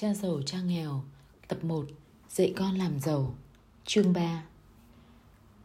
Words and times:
Cha 0.00 0.14
giàu 0.14 0.42
cha 0.46 0.58
nghèo 0.60 1.02
Tập 1.48 1.64
1 1.64 1.86
Dạy 2.28 2.52
con 2.56 2.74
làm 2.74 3.00
giàu 3.00 3.34
Chương 3.84 4.12
3 4.12 4.42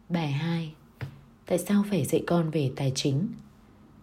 Bài 0.09 0.32
2 0.32 0.74
Tại 1.46 1.57
sao 1.57 1.83
phải 1.89 2.05
dạy 2.05 2.23
con 2.28 2.49
về 2.49 2.71
tài 2.75 2.91
chính? 2.96 3.27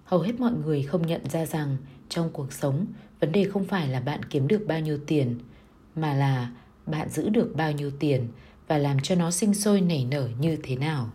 Hầu 0.05 0.21
hết 0.21 0.41
mọi 0.41 0.53
người 0.53 0.83
không 0.83 1.07
nhận 1.07 1.31
ra 1.31 1.47
rằng 1.47 1.77
trong 2.09 2.31
cuộc 2.33 2.53
sống, 2.53 2.87
vấn 3.21 3.33
đề 3.33 3.45
không 3.45 3.65
phải 3.65 3.89
là 3.89 4.01
bạn 4.01 4.25
kiếm 4.25 4.49
được 4.49 4.65
bao 4.67 4.81
nhiêu 4.81 4.99
tiền, 5.07 5.39
mà 5.95 6.15
là 6.15 6.53
bạn 6.87 7.09
giữ 7.09 7.29
được 7.29 7.53
bao 7.57 7.73
nhiêu 7.73 7.91
tiền 8.01 8.29
và 8.69 8.79
làm 8.79 9.01
cho 9.01 9.15
nó 9.15 9.31
sinh 9.31 9.55
sôi 9.55 9.81
nảy 9.81 10.05
nở 10.05 10.29
như 10.41 10.59
thế 10.63 10.77
nào. 10.77 11.11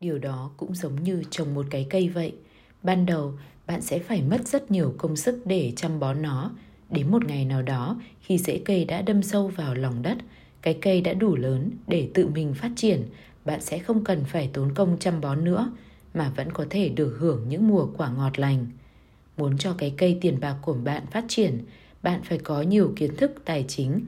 Điều 0.00 0.18
đó 0.18 0.50
cũng 0.56 0.74
giống 0.74 1.02
như 1.02 1.22
trồng 1.30 1.54
một 1.54 1.66
cái 1.70 1.86
cây 1.90 2.08
vậy. 2.08 2.34
Ban 2.82 3.06
đầu, 3.06 3.34
bạn 3.66 3.80
sẽ 3.80 3.98
phải 3.98 4.22
mất 4.22 4.48
rất 4.48 4.70
nhiều 4.70 4.94
công 4.98 5.16
sức 5.16 5.42
để 5.44 5.72
chăm 5.76 6.00
bón 6.00 6.22
nó, 6.22 6.50
Đến 6.90 7.10
một 7.10 7.24
ngày 7.24 7.44
nào 7.44 7.62
đó, 7.62 8.00
khi 8.20 8.38
rễ 8.38 8.60
cây 8.64 8.84
đã 8.84 9.02
đâm 9.02 9.22
sâu 9.22 9.48
vào 9.48 9.74
lòng 9.74 10.02
đất, 10.02 10.18
cái 10.62 10.78
cây 10.82 11.00
đã 11.00 11.12
đủ 11.12 11.36
lớn 11.36 11.70
để 11.86 12.08
tự 12.14 12.26
mình 12.26 12.54
phát 12.54 12.70
triển, 12.76 13.02
bạn 13.44 13.60
sẽ 13.60 13.78
không 13.78 14.04
cần 14.04 14.24
phải 14.24 14.50
tốn 14.52 14.74
công 14.74 14.96
chăm 15.00 15.20
bón 15.20 15.44
nữa, 15.44 15.72
mà 16.14 16.32
vẫn 16.36 16.52
có 16.52 16.66
thể 16.70 16.88
được 16.88 17.16
hưởng 17.18 17.48
những 17.48 17.68
mùa 17.68 17.86
quả 17.96 18.10
ngọt 18.10 18.38
lành. 18.38 18.66
Muốn 19.36 19.58
cho 19.58 19.74
cái 19.78 19.94
cây 19.96 20.18
tiền 20.20 20.40
bạc 20.40 20.56
của 20.62 20.74
bạn 20.74 21.06
phát 21.10 21.24
triển, 21.28 21.64
bạn 22.02 22.20
phải 22.24 22.38
có 22.38 22.62
nhiều 22.62 22.92
kiến 22.96 23.16
thức 23.16 23.32
tài 23.44 23.64
chính 23.68 24.00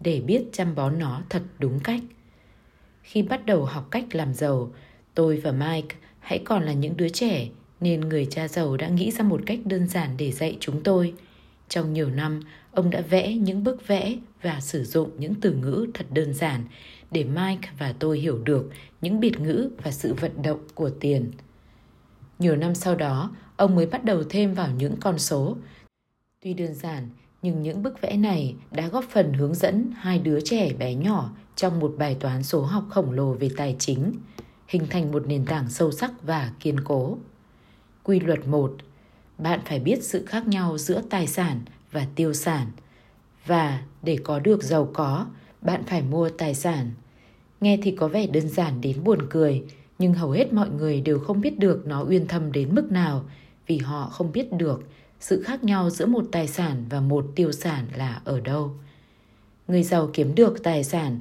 để 0.00 0.20
biết 0.20 0.42
chăm 0.52 0.74
bón 0.74 0.98
nó 0.98 1.22
thật 1.28 1.42
đúng 1.58 1.80
cách. 1.80 2.00
Khi 3.02 3.22
bắt 3.22 3.46
đầu 3.46 3.64
học 3.64 3.88
cách 3.90 4.04
làm 4.14 4.34
giàu, 4.34 4.72
tôi 5.14 5.36
và 5.36 5.52
Mike 5.52 5.96
hãy 6.20 6.38
còn 6.44 6.62
là 6.62 6.72
những 6.72 6.96
đứa 6.96 7.08
trẻ 7.08 7.48
nên 7.80 8.00
người 8.00 8.26
cha 8.30 8.48
giàu 8.48 8.76
đã 8.76 8.88
nghĩ 8.88 9.10
ra 9.10 9.24
một 9.24 9.40
cách 9.46 9.58
đơn 9.64 9.88
giản 9.88 10.10
để 10.16 10.32
dạy 10.32 10.56
chúng 10.60 10.82
tôi– 10.82 11.14
trong 11.70 11.92
nhiều 11.92 12.10
năm, 12.10 12.40
ông 12.72 12.90
đã 12.90 13.00
vẽ 13.00 13.34
những 13.34 13.64
bức 13.64 13.86
vẽ 13.86 14.16
và 14.42 14.60
sử 14.60 14.84
dụng 14.84 15.10
những 15.18 15.34
từ 15.40 15.52
ngữ 15.52 15.86
thật 15.94 16.06
đơn 16.10 16.34
giản 16.34 16.64
để 17.10 17.24
Mike 17.24 17.68
và 17.78 17.94
tôi 17.98 18.18
hiểu 18.18 18.38
được 18.38 18.70
những 19.00 19.20
biệt 19.20 19.40
ngữ 19.40 19.70
và 19.82 19.90
sự 19.90 20.14
vận 20.14 20.42
động 20.42 20.60
của 20.74 20.90
tiền. 20.90 21.30
Nhiều 22.38 22.56
năm 22.56 22.74
sau 22.74 22.94
đó, 22.94 23.30
ông 23.56 23.74
mới 23.74 23.86
bắt 23.86 24.04
đầu 24.04 24.22
thêm 24.28 24.54
vào 24.54 24.68
những 24.70 24.96
con 25.00 25.18
số. 25.18 25.56
Tuy 26.40 26.54
đơn 26.54 26.74
giản, 26.74 27.08
nhưng 27.42 27.62
những 27.62 27.82
bức 27.82 28.00
vẽ 28.00 28.16
này 28.16 28.54
đã 28.70 28.88
góp 28.88 29.04
phần 29.10 29.32
hướng 29.32 29.54
dẫn 29.54 29.92
hai 29.96 30.18
đứa 30.18 30.40
trẻ 30.40 30.72
bé 30.72 30.94
nhỏ 30.94 31.30
trong 31.56 31.80
một 31.80 31.94
bài 31.98 32.16
toán 32.20 32.42
số 32.42 32.62
học 32.62 32.84
khổng 32.90 33.12
lồ 33.12 33.32
về 33.32 33.50
tài 33.56 33.76
chính, 33.78 34.12
hình 34.66 34.86
thành 34.90 35.12
một 35.12 35.26
nền 35.26 35.44
tảng 35.44 35.70
sâu 35.70 35.90
sắc 35.90 36.22
và 36.22 36.52
kiên 36.60 36.80
cố. 36.84 37.18
Quy 38.02 38.20
luật 38.20 38.46
1 38.46 38.76
bạn 39.42 39.60
phải 39.64 39.80
biết 39.80 40.02
sự 40.02 40.24
khác 40.26 40.48
nhau 40.48 40.78
giữa 40.78 41.02
tài 41.10 41.26
sản 41.26 41.60
và 41.92 42.06
tiêu 42.14 42.32
sản. 42.32 42.66
Và 43.46 43.82
để 44.02 44.18
có 44.24 44.38
được 44.38 44.62
giàu 44.62 44.90
có, 44.92 45.26
bạn 45.60 45.82
phải 45.86 46.02
mua 46.02 46.28
tài 46.28 46.54
sản. 46.54 46.90
Nghe 47.60 47.78
thì 47.82 47.90
có 47.90 48.08
vẻ 48.08 48.26
đơn 48.26 48.48
giản 48.48 48.80
đến 48.80 49.04
buồn 49.04 49.18
cười, 49.30 49.62
nhưng 49.98 50.14
hầu 50.14 50.30
hết 50.30 50.52
mọi 50.52 50.70
người 50.70 51.00
đều 51.00 51.18
không 51.18 51.40
biết 51.40 51.58
được 51.58 51.86
nó 51.86 52.04
uyên 52.08 52.26
thâm 52.26 52.52
đến 52.52 52.74
mức 52.74 52.92
nào, 52.92 53.24
vì 53.66 53.78
họ 53.78 54.08
không 54.08 54.32
biết 54.32 54.52
được 54.52 54.82
sự 55.20 55.42
khác 55.42 55.64
nhau 55.64 55.90
giữa 55.90 56.06
một 56.06 56.24
tài 56.32 56.48
sản 56.48 56.84
và 56.90 57.00
một 57.00 57.26
tiêu 57.34 57.52
sản 57.52 57.86
là 57.96 58.20
ở 58.24 58.40
đâu. 58.40 58.72
Người 59.68 59.82
giàu 59.82 60.10
kiếm 60.12 60.34
được 60.34 60.62
tài 60.62 60.84
sản, 60.84 61.20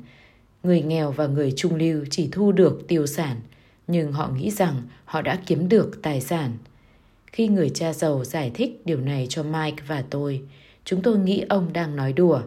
người 0.63 0.81
nghèo 0.81 1.11
và 1.11 1.27
người 1.27 1.53
trung 1.55 1.75
lưu 1.75 2.05
chỉ 2.09 2.29
thu 2.31 2.51
được 2.51 2.87
tiêu 2.87 3.07
sản, 3.07 3.41
nhưng 3.87 4.11
họ 4.11 4.29
nghĩ 4.29 4.51
rằng 4.51 4.81
họ 5.05 5.21
đã 5.21 5.39
kiếm 5.45 5.69
được 5.69 5.99
tài 6.01 6.21
sản 6.21 6.57
khi 7.31 7.47
người 7.47 7.69
cha 7.69 7.93
giàu 7.93 8.23
giải 8.23 8.51
thích 8.53 8.81
điều 8.85 8.99
này 8.99 9.27
cho 9.29 9.43
Mike 9.43 9.83
và 9.87 10.03
tôi, 10.09 10.41
chúng 10.85 11.01
tôi 11.01 11.17
nghĩ 11.17 11.45
ông 11.49 11.73
đang 11.73 11.95
nói 11.95 12.13
đùa. 12.13 12.41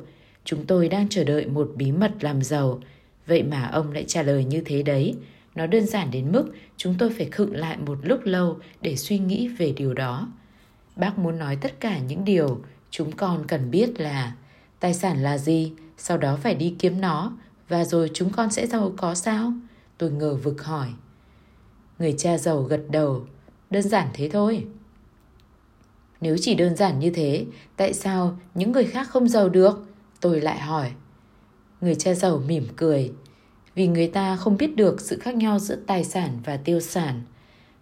Chúng 0.45 0.67
tôi 0.67 0.89
đang 0.89 1.09
chờ 1.09 1.25
đợi 1.25 1.47
một 1.47 1.71
bí 1.77 1.93
mật 1.93 2.13
làm 2.21 2.43
giàu. 2.43 2.81
Vậy 3.27 3.43
mà 3.43 3.69
ông 3.73 3.93
lại 3.93 4.05
trả 4.09 4.23
lời 4.23 4.45
như 4.45 4.63
thế 4.65 4.83
đấy. 4.83 5.15
Nó 5.55 5.67
đơn 5.67 5.87
giản 5.87 6.11
đến 6.11 6.33
mức 6.33 6.53
chúng 6.77 6.95
tôi 6.99 7.11
phải 7.11 7.29
khựng 7.31 7.57
lại 7.57 7.77
một 7.87 7.99
lúc 8.03 8.21
lâu 8.25 8.59
để 8.81 8.97
suy 8.97 9.19
nghĩ 9.19 9.49
về 9.49 9.73
điều 9.77 9.95
đó. 9.95 10.29
Bác 10.97 11.19
muốn 11.19 11.39
nói 11.39 11.57
tất 11.61 11.81
cả 11.81 11.99
những 11.99 12.25
điều 12.25 12.61
chúng 12.91 13.13
con 13.13 13.47
cần 13.49 13.71
biết 13.71 14.01
là 14.01 14.33
tài 14.81 14.95
sản 14.95 15.23
là 15.23 15.39
gì, 15.39 15.73
sau 15.99 16.19
đó 16.19 16.37
phải 16.43 16.55
đi 16.55 16.75
kiếm 16.79 17.01
nó 17.01 17.33
và 17.69 17.85
rồi 17.85 18.11
chúng 18.15 18.31
con 18.31 18.51
sẽ 18.51 18.67
giàu 18.67 18.93
có 18.97 19.15
sao? 19.15 19.53
Tôi 19.99 20.11
ngờ 20.11 20.35
vực 20.35 20.65
hỏi. 20.65 20.89
Người 21.99 22.15
cha 22.19 22.39
giàu 22.39 22.63
gật 22.63 22.81
đầu, 22.91 23.27
Đơn 23.73 23.83
giản 23.83 24.09
thế 24.15 24.29
thôi. 24.29 24.67
Nếu 26.21 26.37
chỉ 26.41 26.55
đơn 26.55 26.77
giản 26.77 26.99
như 26.99 27.11
thế, 27.11 27.45
tại 27.77 27.93
sao 27.93 28.39
những 28.55 28.73
người 28.73 28.85
khác 28.85 29.09
không 29.11 29.29
giàu 29.29 29.49
được? 29.49 29.87
Tôi 30.21 30.41
lại 30.41 30.59
hỏi. 30.59 30.91
Người 31.81 31.95
cha 31.95 32.15
giàu 32.15 32.43
mỉm 32.47 32.67
cười. 32.77 33.13
Vì 33.75 33.87
người 33.87 34.09
ta 34.09 34.37
không 34.37 34.57
biết 34.57 34.77
được 34.77 35.01
sự 35.01 35.19
khác 35.19 35.35
nhau 35.35 35.59
giữa 35.59 35.77
tài 35.87 36.05
sản 36.05 36.39
và 36.45 36.57
tiêu 36.57 36.81
sản. 36.81 37.23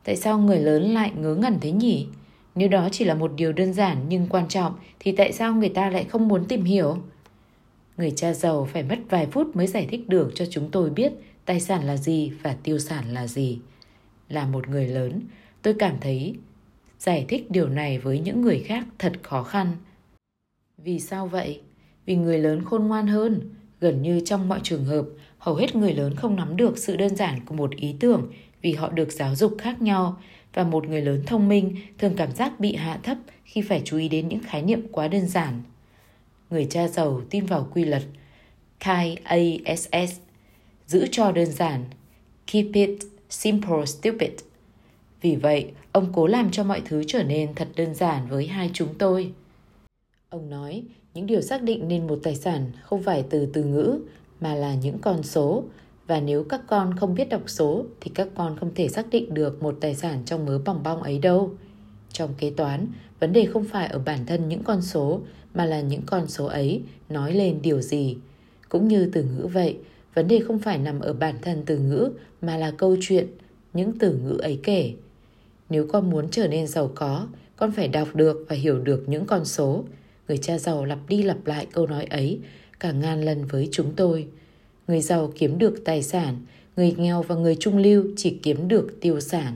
Tại 0.04 0.16
sao 0.16 0.38
người 0.38 0.58
lớn 0.58 0.94
lại 0.94 1.12
ngớ 1.16 1.34
ngẩn 1.34 1.58
thế 1.60 1.72
nhỉ? 1.72 2.06
Nếu 2.54 2.68
đó 2.68 2.88
chỉ 2.92 3.04
là 3.04 3.14
một 3.14 3.32
điều 3.36 3.52
đơn 3.52 3.72
giản 3.72 4.06
nhưng 4.08 4.26
quan 4.26 4.48
trọng 4.48 4.74
thì 5.00 5.12
tại 5.12 5.32
sao 5.32 5.54
người 5.54 5.68
ta 5.68 5.90
lại 5.90 6.04
không 6.04 6.28
muốn 6.28 6.44
tìm 6.44 6.64
hiểu? 6.64 6.98
Người 7.96 8.12
cha 8.16 8.32
giàu 8.32 8.68
phải 8.72 8.82
mất 8.82 8.98
vài 9.08 9.26
phút 9.26 9.56
mới 9.56 9.66
giải 9.66 9.86
thích 9.90 10.08
được 10.08 10.32
cho 10.34 10.44
chúng 10.50 10.70
tôi 10.70 10.90
biết 10.90 11.12
tài 11.44 11.60
sản 11.60 11.84
là 11.84 11.96
gì 11.96 12.32
và 12.42 12.56
tiêu 12.62 12.78
sản 12.78 13.14
là 13.14 13.26
gì. 13.26 13.58
Là 14.28 14.46
một 14.46 14.68
người 14.68 14.88
lớn, 14.88 15.20
tôi 15.62 15.74
cảm 15.78 15.96
thấy 16.00 16.34
giải 16.98 17.24
thích 17.28 17.50
điều 17.50 17.68
này 17.68 17.98
với 17.98 18.18
những 18.18 18.42
người 18.42 18.62
khác 18.66 18.86
thật 18.98 19.12
khó 19.22 19.42
khăn. 19.42 19.72
Vì 20.78 21.00
sao 21.00 21.26
vậy? 21.26 21.60
Vì 22.06 22.16
người 22.16 22.38
lớn 22.38 22.64
khôn 22.64 22.84
ngoan 22.84 23.06
hơn. 23.06 23.54
Gần 23.80 24.02
như 24.02 24.20
trong 24.24 24.48
mọi 24.48 24.60
trường 24.62 24.84
hợp, 24.84 25.04
hầu 25.38 25.54
hết 25.54 25.76
người 25.76 25.94
lớn 25.94 26.14
không 26.16 26.36
nắm 26.36 26.56
được 26.56 26.78
sự 26.78 26.96
đơn 26.96 27.16
giản 27.16 27.44
của 27.44 27.54
một 27.54 27.76
ý 27.76 27.94
tưởng 28.00 28.32
vì 28.62 28.72
họ 28.72 28.88
được 28.88 29.12
giáo 29.12 29.34
dục 29.34 29.56
khác 29.58 29.82
nhau. 29.82 30.20
Và 30.54 30.64
một 30.64 30.88
người 30.88 31.00
lớn 31.00 31.22
thông 31.26 31.48
minh 31.48 31.76
thường 31.98 32.14
cảm 32.16 32.32
giác 32.32 32.60
bị 32.60 32.74
hạ 32.74 33.00
thấp 33.02 33.18
khi 33.44 33.62
phải 33.62 33.82
chú 33.84 33.96
ý 33.98 34.08
đến 34.08 34.28
những 34.28 34.40
khái 34.40 34.62
niệm 34.62 34.86
quá 34.92 35.08
đơn 35.08 35.26
giản. 35.26 35.62
Người 36.50 36.66
cha 36.70 36.88
giàu 36.88 37.22
tin 37.30 37.46
vào 37.46 37.68
quy 37.74 37.84
luật 37.84 38.02
KASS 38.80 40.20
giữ 40.86 41.06
cho 41.10 41.32
đơn 41.32 41.46
giản. 41.46 41.84
Keep 42.46 42.66
it 42.72 42.90
simple, 43.28 43.86
stupid 43.86 44.30
vì 45.20 45.36
vậy, 45.36 45.72
ông 45.92 46.12
cố 46.12 46.26
làm 46.26 46.50
cho 46.50 46.64
mọi 46.64 46.82
thứ 46.84 47.04
trở 47.06 47.22
nên 47.22 47.54
thật 47.54 47.68
đơn 47.76 47.94
giản 47.94 48.28
với 48.28 48.46
hai 48.46 48.70
chúng 48.72 48.94
tôi. 48.98 49.32
Ông 50.28 50.50
nói, 50.50 50.82
những 51.14 51.26
điều 51.26 51.40
xác 51.40 51.62
định 51.62 51.88
nên 51.88 52.06
một 52.06 52.18
tài 52.22 52.36
sản 52.36 52.72
không 52.82 53.02
phải 53.02 53.24
từ 53.30 53.46
từ 53.46 53.64
ngữ 53.64 54.00
mà 54.40 54.54
là 54.54 54.74
những 54.74 54.98
con 54.98 55.22
số 55.22 55.64
và 56.06 56.20
nếu 56.20 56.44
các 56.44 56.60
con 56.66 56.96
không 56.96 57.14
biết 57.14 57.28
đọc 57.28 57.42
số 57.46 57.84
thì 58.00 58.10
các 58.14 58.28
con 58.34 58.56
không 58.60 58.74
thể 58.74 58.88
xác 58.88 59.10
định 59.10 59.34
được 59.34 59.62
một 59.62 59.76
tài 59.80 59.94
sản 59.94 60.22
trong 60.24 60.46
mớ 60.46 60.58
bòng 60.64 60.82
bong 60.82 61.02
ấy 61.02 61.18
đâu. 61.18 61.50
Trong 62.12 62.34
kế 62.38 62.50
toán, 62.50 62.86
vấn 63.20 63.32
đề 63.32 63.46
không 63.46 63.64
phải 63.64 63.86
ở 63.86 63.98
bản 63.98 64.26
thân 64.26 64.48
những 64.48 64.62
con 64.62 64.82
số 64.82 65.20
mà 65.54 65.64
là 65.64 65.80
những 65.80 66.02
con 66.06 66.26
số 66.26 66.46
ấy 66.46 66.82
nói 67.08 67.34
lên 67.34 67.58
điều 67.62 67.80
gì. 67.80 68.16
Cũng 68.68 68.88
như 68.88 69.10
từ 69.12 69.22
ngữ 69.22 69.46
vậy, 69.46 69.76
vấn 70.14 70.28
đề 70.28 70.40
không 70.40 70.58
phải 70.58 70.78
nằm 70.78 71.00
ở 71.00 71.12
bản 71.12 71.34
thân 71.42 71.62
từ 71.66 71.78
ngữ 71.78 72.10
mà 72.40 72.56
là 72.56 72.70
câu 72.70 72.96
chuyện, 73.00 73.26
những 73.72 73.98
từ 73.98 74.14
ngữ 74.16 74.38
ấy 74.38 74.60
kể. 74.62 74.94
Nếu 75.70 75.86
con 75.86 76.10
muốn 76.10 76.28
trở 76.30 76.48
nên 76.48 76.66
giàu 76.66 76.90
có, 76.94 77.26
con 77.56 77.72
phải 77.72 77.88
đọc 77.88 78.08
được 78.14 78.46
và 78.48 78.56
hiểu 78.56 78.78
được 78.78 79.08
những 79.08 79.26
con 79.26 79.44
số. 79.44 79.84
Người 80.28 80.38
cha 80.38 80.58
giàu 80.58 80.84
lặp 80.84 80.98
đi 81.08 81.22
lặp 81.22 81.46
lại 81.46 81.66
câu 81.72 81.86
nói 81.86 82.04
ấy 82.04 82.38
cả 82.80 82.92
ngàn 82.92 83.22
lần 83.22 83.46
với 83.46 83.68
chúng 83.72 83.92
tôi. 83.96 84.26
Người 84.88 85.00
giàu 85.00 85.32
kiếm 85.34 85.58
được 85.58 85.84
tài 85.84 86.02
sản, 86.02 86.36
người 86.76 86.94
nghèo 86.98 87.22
và 87.22 87.34
người 87.34 87.56
trung 87.60 87.78
lưu 87.78 88.04
chỉ 88.16 88.38
kiếm 88.42 88.68
được 88.68 89.00
tiêu 89.00 89.20
sản. 89.20 89.54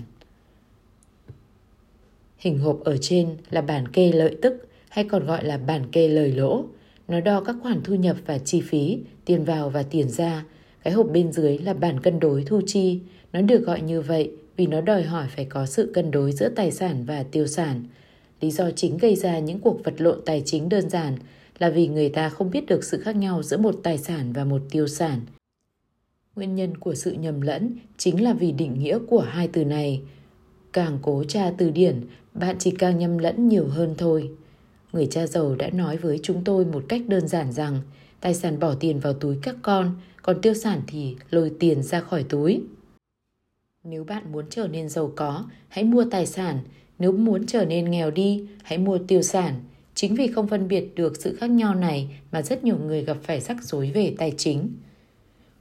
Hình 2.38 2.58
hộp 2.58 2.80
ở 2.84 2.96
trên 2.96 3.36
là 3.50 3.62
bản 3.62 3.88
kê 3.88 4.12
lợi 4.12 4.36
tức 4.42 4.68
hay 4.88 5.04
còn 5.04 5.26
gọi 5.26 5.44
là 5.44 5.58
bản 5.58 5.90
kê 5.92 6.08
lời 6.08 6.32
lỗ. 6.32 6.64
Nó 7.08 7.20
đo 7.20 7.40
các 7.40 7.56
khoản 7.62 7.82
thu 7.84 7.94
nhập 7.94 8.16
và 8.26 8.38
chi 8.38 8.60
phí, 8.60 8.98
tiền 9.24 9.44
vào 9.44 9.70
và 9.70 9.82
tiền 9.82 10.08
ra. 10.08 10.44
Cái 10.82 10.92
hộp 10.92 11.06
bên 11.12 11.32
dưới 11.32 11.58
là 11.58 11.74
bản 11.74 12.00
cân 12.00 12.20
đối 12.20 12.44
thu 12.44 12.60
chi. 12.66 13.00
Nó 13.32 13.40
được 13.40 13.66
gọi 13.66 13.80
như 13.80 14.00
vậy 14.00 14.30
vì 14.56 14.66
nó 14.66 14.80
đòi 14.80 15.02
hỏi 15.02 15.26
phải 15.36 15.44
có 15.44 15.66
sự 15.66 15.90
cân 15.94 16.10
đối 16.10 16.32
giữa 16.32 16.48
tài 16.48 16.70
sản 16.70 17.04
và 17.04 17.22
tiêu 17.22 17.46
sản. 17.46 17.84
Lý 18.40 18.50
do 18.50 18.70
chính 18.70 18.98
gây 18.98 19.16
ra 19.16 19.38
những 19.38 19.60
cuộc 19.60 19.84
vật 19.84 19.94
lộn 19.98 20.20
tài 20.24 20.42
chính 20.46 20.68
đơn 20.68 20.90
giản 20.90 21.16
là 21.58 21.70
vì 21.70 21.88
người 21.88 22.08
ta 22.08 22.28
không 22.28 22.50
biết 22.50 22.66
được 22.66 22.84
sự 22.84 23.00
khác 23.00 23.16
nhau 23.16 23.42
giữa 23.42 23.56
một 23.56 23.74
tài 23.82 23.98
sản 23.98 24.32
và 24.32 24.44
một 24.44 24.62
tiêu 24.70 24.86
sản. 24.86 25.20
Nguyên 26.36 26.54
nhân 26.54 26.76
của 26.76 26.94
sự 26.94 27.12
nhầm 27.12 27.40
lẫn 27.40 27.78
chính 27.96 28.22
là 28.22 28.32
vì 28.32 28.52
định 28.52 28.78
nghĩa 28.78 28.98
của 29.08 29.20
hai 29.20 29.48
từ 29.48 29.64
này. 29.64 30.02
Càng 30.72 30.98
cố 31.02 31.24
tra 31.24 31.52
từ 31.58 31.70
điển, 31.70 32.00
bạn 32.34 32.56
chỉ 32.58 32.70
càng 32.70 32.98
nhầm 32.98 33.18
lẫn 33.18 33.48
nhiều 33.48 33.66
hơn 33.66 33.94
thôi. 33.98 34.30
Người 34.92 35.06
cha 35.06 35.26
giàu 35.26 35.54
đã 35.54 35.70
nói 35.70 35.96
với 35.96 36.20
chúng 36.22 36.44
tôi 36.44 36.64
một 36.64 36.84
cách 36.88 37.02
đơn 37.08 37.28
giản 37.28 37.52
rằng 37.52 37.80
tài 38.20 38.34
sản 38.34 38.58
bỏ 38.58 38.74
tiền 38.74 39.00
vào 39.00 39.12
túi 39.12 39.36
các 39.42 39.56
con, 39.62 40.00
còn 40.22 40.40
tiêu 40.40 40.54
sản 40.54 40.80
thì 40.86 41.16
lôi 41.30 41.52
tiền 41.58 41.82
ra 41.82 42.00
khỏi 42.00 42.24
túi. 42.28 42.62
Nếu 43.88 44.04
bạn 44.04 44.32
muốn 44.32 44.44
trở 44.50 44.68
nên 44.68 44.88
giàu 44.88 45.12
có, 45.16 45.44
hãy 45.68 45.84
mua 45.84 46.04
tài 46.10 46.26
sản. 46.26 46.58
Nếu 46.98 47.12
muốn 47.12 47.46
trở 47.46 47.64
nên 47.64 47.90
nghèo 47.90 48.10
đi, 48.10 48.46
hãy 48.62 48.78
mua 48.78 48.98
tiêu 48.98 49.22
sản. 49.22 49.54
Chính 49.94 50.14
vì 50.14 50.26
không 50.26 50.48
phân 50.48 50.68
biệt 50.68 50.94
được 50.94 51.16
sự 51.20 51.36
khác 51.36 51.50
nhau 51.50 51.74
này 51.74 52.08
mà 52.32 52.42
rất 52.42 52.64
nhiều 52.64 52.76
người 52.86 53.04
gặp 53.04 53.16
phải 53.22 53.40
rắc 53.40 53.62
rối 53.62 53.90
về 53.90 54.14
tài 54.18 54.32
chính. 54.36 54.70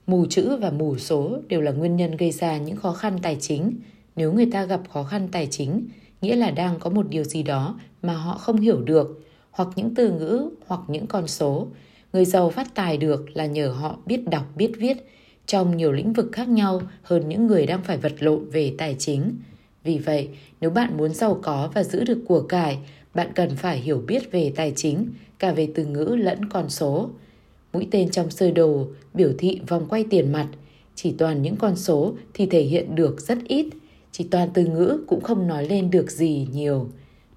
Mù 0.08 0.26
chữ 0.26 0.58
và 0.58 0.72
mù 0.72 0.98
số 0.98 1.38
đều 1.48 1.62
là 1.62 1.72
nguyên 1.72 1.96
nhân 1.96 2.18
gây 2.18 2.32
ra 2.32 2.58
những 2.58 2.76
khó 2.76 2.94
khăn 2.94 3.20
tài 3.22 3.38
chính. 3.40 3.74
Nếu 4.16 4.34
người 4.34 4.48
ta 4.52 4.66
gặp 4.66 4.82
khó 4.90 5.04
khăn 5.04 5.28
tài 5.32 5.48
chính, 5.52 5.88
nghĩa 6.22 6.36
là 6.36 6.52
đang 6.52 6.80
có 6.80 6.90
một 6.90 7.10
điều 7.10 7.24
gì 7.24 7.44
đó 7.44 7.80
mà 8.02 8.14
họ 8.14 8.38
không 8.38 8.58
hiểu 8.58 8.82
được, 8.82 9.24
hoặc 9.52 9.68
những 9.76 9.96
từ 9.96 10.12
ngữ 10.12 10.50
hoặc 10.68 10.82
những 10.88 11.08
con 11.08 11.28
số. 11.28 11.68
Người 12.14 12.26
giàu 12.26 12.50
phát 12.50 12.76
tài 12.76 12.98
được 12.98 13.26
là 13.34 13.46
nhờ 13.46 13.70
họ 13.70 13.98
biết 14.06 14.30
đọc 14.30 14.46
biết 14.56 14.72
viết 14.78 14.98
trong 15.46 15.78
nhiều 15.78 15.92
lĩnh 15.92 16.14
vực 16.14 16.30
khác 16.32 16.50
nhau 16.50 16.82
hơn 17.02 17.30
những 17.30 17.48
người 17.48 17.66
đang 17.66 17.84
phải 17.84 17.98
vật 17.98 18.14
lộn 18.20 18.50
về 18.50 18.74
tài 18.78 18.96
chính. 19.00 19.36
Vì 19.84 19.98
vậy, 19.98 20.30
nếu 20.62 20.70
bạn 20.70 20.98
muốn 20.98 21.14
giàu 21.14 21.40
có 21.44 21.72
và 21.74 21.84
giữ 21.84 22.04
được 22.04 22.20
của 22.28 22.42
cải, 22.42 22.78
bạn 23.14 23.28
cần 23.36 23.50
phải 23.56 23.78
hiểu 23.78 24.04
biết 24.08 24.32
về 24.32 24.52
tài 24.56 24.74
chính, 24.76 25.08
cả 25.40 25.52
về 25.52 25.70
từ 25.76 25.86
ngữ 25.86 26.16
lẫn 26.20 26.50
con 26.50 26.70
số. 26.70 27.10
Mũi 27.74 27.88
tên 27.92 28.10
trong 28.10 28.30
sơ 28.30 28.52
đồ 28.52 28.88
biểu 29.14 29.34
thị 29.38 29.60
vòng 29.68 29.86
quay 29.90 30.06
tiền 30.10 30.32
mặt, 30.32 30.48
chỉ 30.96 31.14
toàn 31.18 31.42
những 31.42 31.56
con 31.56 31.76
số 31.76 32.14
thì 32.34 32.46
thể 32.46 32.62
hiện 32.62 32.96
được 32.96 33.22
rất 33.22 33.38
ít, 33.48 33.66
chỉ 34.12 34.28
toàn 34.32 34.50
từ 34.54 34.66
ngữ 34.66 35.04
cũng 35.08 35.22
không 35.22 35.48
nói 35.48 35.68
lên 35.68 35.92
được 35.92 36.12
gì 36.12 36.48
nhiều. 36.54 36.88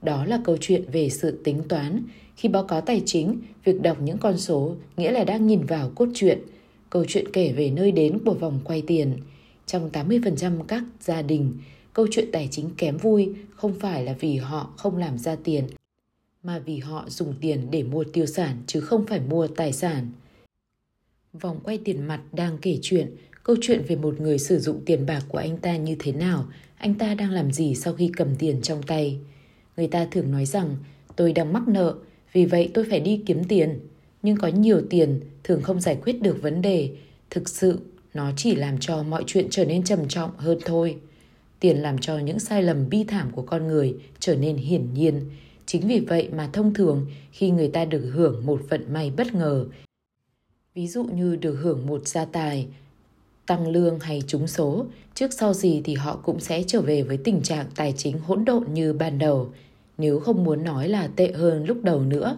Đó 0.03 0.25
là 0.25 0.41
câu 0.44 0.56
chuyện 0.61 0.82
về 0.93 1.08
sự 1.08 1.41
tính 1.44 1.62
toán. 1.69 2.03
Khi 2.37 2.49
báo 2.49 2.64
cáo 2.64 2.81
tài 2.81 3.03
chính, 3.06 3.38
việc 3.64 3.82
đọc 3.82 3.97
những 4.00 4.19
con 4.19 4.38
số 4.38 4.75
nghĩa 4.97 5.11
là 5.11 5.25
đang 5.25 5.47
nhìn 5.47 5.67
vào 5.67 5.91
cốt 5.94 6.08
truyện. 6.14 6.38
Câu 6.90 7.04
chuyện 7.08 7.32
kể 7.32 7.52
về 7.52 7.70
nơi 7.70 7.92
đến 7.92 8.18
của 8.24 8.34
vòng 8.34 8.60
quay 8.64 8.82
tiền. 8.86 9.16
Trong 9.66 9.90
80% 9.90 10.62
các 10.62 10.84
gia 11.00 11.22
đình, 11.22 11.52
câu 11.92 12.06
chuyện 12.10 12.28
tài 12.32 12.48
chính 12.50 12.70
kém 12.76 12.96
vui 12.96 13.32
không 13.50 13.74
phải 13.80 14.04
là 14.04 14.14
vì 14.20 14.36
họ 14.36 14.72
không 14.76 14.96
làm 14.96 15.18
ra 15.18 15.36
tiền, 15.44 15.64
mà 16.42 16.58
vì 16.58 16.78
họ 16.78 17.04
dùng 17.08 17.34
tiền 17.40 17.66
để 17.70 17.82
mua 17.82 18.04
tiêu 18.04 18.26
sản 18.26 18.62
chứ 18.66 18.80
không 18.80 19.06
phải 19.06 19.20
mua 19.20 19.46
tài 19.46 19.72
sản. 19.72 20.10
Vòng 21.32 21.60
quay 21.64 21.78
tiền 21.78 22.02
mặt 22.02 22.20
đang 22.32 22.58
kể 22.58 22.78
chuyện, 22.82 23.16
câu 23.42 23.56
chuyện 23.60 23.82
về 23.88 23.96
một 23.96 24.20
người 24.20 24.38
sử 24.38 24.58
dụng 24.58 24.80
tiền 24.86 25.06
bạc 25.06 25.22
của 25.28 25.38
anh 25.38 25.56
ta 25.56 25.76
như 25.76 25.96
thế 25.98 26.12
nào, 26.12 26.46
anh 26.76 26.94
ta 26.94 27.14
đang 27.14 27.30
làm 27.30 27.52
gì 27.52 27.74
sau 27.74 27.94
khi 27.94 28.10
cầm 28.16 28.28
tiền 28.38 28.62
trong 28.62 28.82
tay. 28.82 29.18
Người 29.76 29.86
ta 29.88 30.06
thường 30.10 30.30
nói 30.30 30.46
rằng 30.46 30.76
tôi 31.16 31.32
đang 31.32 31.52
mắc 31.52 31.68
nợ, 31.68 31.94
vì 32.32 32.44
vậy 32.44 32.70
tôi 32.74 32.86
phải 32.90 33.00
đi 33.00 33.22
kiếm 33.26 33.44
tiền. 33.44 33.80
Nhưng 34.22 34.36
có 34.36 34.48
nhiều 34.48 34.82
tiền 34.90 35.20
thường 35.44 35.62
không 35.62 35.80
giải 35.80 35.98
quyết 36.04 36.22
được 36.22 36.42
vấn 36.42 36.62
đề. 36.62 36.90
Thực 37.30 37.48
sự, 37.48 37.78
nó 38.14 38.30
chỉ 38.36 38.54
làm 38.54 38.78
cho 38.80 39.02
mọi 39.02 39.24
chuyện 39.26 39.46
trở 39.50 39.64
nên 39.64 39.84
trầm 39.84 40.08
trọng 40.08 40.30
hơn 40.36 40.58
thôi. 40.64 40.96
Tiền 41.60 41.76
làm 41.76 41.98
cho 41.98 42.18
những 42.18 42.38
sai 42.38 42.62
lầm 42.62 42.88
bi 42.88 43.04
thảm 43.04 43.30
của 43.30 43.42
con 43.42 43.66
người 43.66 43.94
trở 44.18 44.36
nên 44.36 44.56
hiển 44.56 44.94
nhiên. 44.94 45.20
Chính 45.66 45.88
vì 45.88 46.00
vậy 46.00 46.28
mà 46.36 46.48
thông 46.52 46.74
thường 46.74 47.06
khi 47.32 47.50
người 47.50 47.68
ta 47.68 47.84
được 47.84 48.10
hưởng 48.14 48.46
một 48.46 48.60
vận 48.68 48.92
may 48.92 49.12
bất 49.16 49.34
ngờ, 49.34 49.66
ví 50.74 50.88
dụ 50.88 51.04
như 51.04 51.36
được 51.36 51.54
hưởng 51.54 51.86
một 51.86 52.08
gia 52.08 52.24
tài, 52.24 52.66
tăng 53.46 53.69
lương 53.69 53.98
hay 53.98 54.22
trúng 54.26 54.46
số, 54.46 54.86
trước 55.14 55.32
sau 55.32 55.54
gì 55.54 55.82
thì 55.84 55.94
họ 55.94 56.16
cũng 56.16 56.40
sẽ 56.40 56.62
trở 56.66 56.80
về 56.80 57.02
với 57.02 57.16
tình 57.16 57.42
trạng 57.42 57.66
tài 57.76 57.94
chính 57.96 58.19
hỗn 58.19 58.44
độn 58.44 58.64
như 58.74 58.92
ban 58.92 59.19
đầu. 59.19 59.48
Nếu 59.98 60.20
không 60.20 60.44
muốn 60.44 60.64
nói 60.64 60.88
là 60.88 61.08
tệ 61.16 61.32
hơn 61.32 61.64
lúc 61.64 61.82
đầu 61.82 62.00
nữa, 62.00 62.36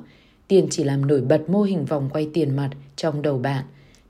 tiền 0.49 0.67
chỉ 0.71 0.85
làm 0.85 1.07
nổi 1.07 1.21
bật 1.21 1.51
mô 1.51 1.63
hình 1.63 1.85
vòng 1.85 2.11
quay 2.13 2.29
tiền 2.33 2.57
mặt 2.57 2.71
trong 2.97 3.23
đầu 3.23 3.39
bạn. 3.39 3.65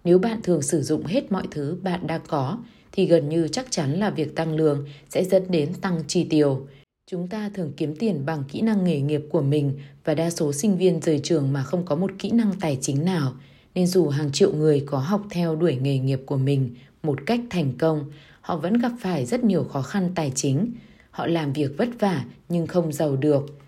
Nếu 0.05 0.19
bạn 0.19 0.43
thường 0.43 0.63
sử 0.63 0.83
dụng 0.83 1.05
hết 1.07 1.33
mọi 1.33 1.47
thứ 1.51 1.79
bạn 1.83 2.07
đang 2.07 2.21
có, 2.27 2.59
thì 2.93 3.07
gần 3.07 3.29
như 3.29 3.49
chắc 3.49 3.67
chắn 3.71 3.93
là 3.93 4.11
việc 4.11 4.37
tăng 4.37 4.57
lương 4.57 4.87
sẽ 5.09 5.25
dẫn 5.25 5.43
đến 5.49 5.75
tăng 5.75 6.03
chi 6.07 6.27
tiêu. 6.31 6.67
Chúng 7.11 7.29
ta 7.29 7.51
thường 7.55 7.73
kiếm 7.77 7.97
tiền 7.97 8.27
bằng 8.27 8.45
kỹ 8.49 8.61
năng 8.61 8.85
nghề 8.85 9.01
nghiệp 9.01 9.23
của 9.31 9.43
mình 9.43 9.79
và 10.05 10.15
đa 10.15 10.31
số 10.31 10.53
sinh 10.53 10.77
viên 10.77 11.01
rời 11.01 11.21
trường 11.23 11.53
mà 11.53 11.63
không 11.63 11.85
có 11.85 11.97
một 11.97 12.11
kỹ 12.19 12.31
năng 12.31 12.53
tài 12.61 12.79
chính 12.81 13.05
nào. 13.05 13.33
Nên 13.75 13.87
dù 13.87 14.09
hàng 14.09 14.33
triệu 14.33 14.53
người 14.53 14.85
có 14.87 14.99
học 14.99 15.23
theo 15.31 15.57
đuổi 15.57 15.77
nghề 15.77 15.99
nghiệp 15.99 16.21
của 16.27 16.37
mình 16.37 16.75
một 17.03 17.19
cách 17.27 17.41
thành 17.51 17.73
công, 17.79 18.05
họ 18.41 18.57
vẫn 18.57 18.79
gặp 18.79 18.93
phải 19.01 19.27
rất 19.27 19.45
nhiều 19.45 19.65
khó 19.65 19.83
khăn 19.83 20.11
tài 20.15 20.33
chính. 20.35 20.73
Họ 21.11 21.27
làm 21.27 21.53
việc 21.53 21.71
vất 21.77 21.89
vả 21.99 22.25
nhưng 22.49 22.67
không 22.67 22.93
giàu 22.93 23.17
được. 23.17 23.59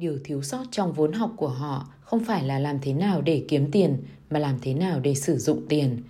Điều 0.00 0.18
thiếu 0.24 0.42
sót 0.42 0.64
trong 0.70 0.92
vốn 0.92 1.12
học 1.12 1.32
của 1.36 1.48
họ 1.48 1.88
không 2.00 2.24
phải 2.24 2.44
là 2.44 2.58
làm 2.58 2.78
thế 2.82 2.92
nào 2.92 3.22
để 3.22 3.44
kiếm 3.48 3.70
tiền 3.70 3.96
mà 4.30 4.38
làm 4.38 4.58
thế 4.62 4.74
nào 4.74 5.00
để 5.00 5.14
sử 5.14 5.38
dụng 5.38 5.62
tiền. 5.68 6.02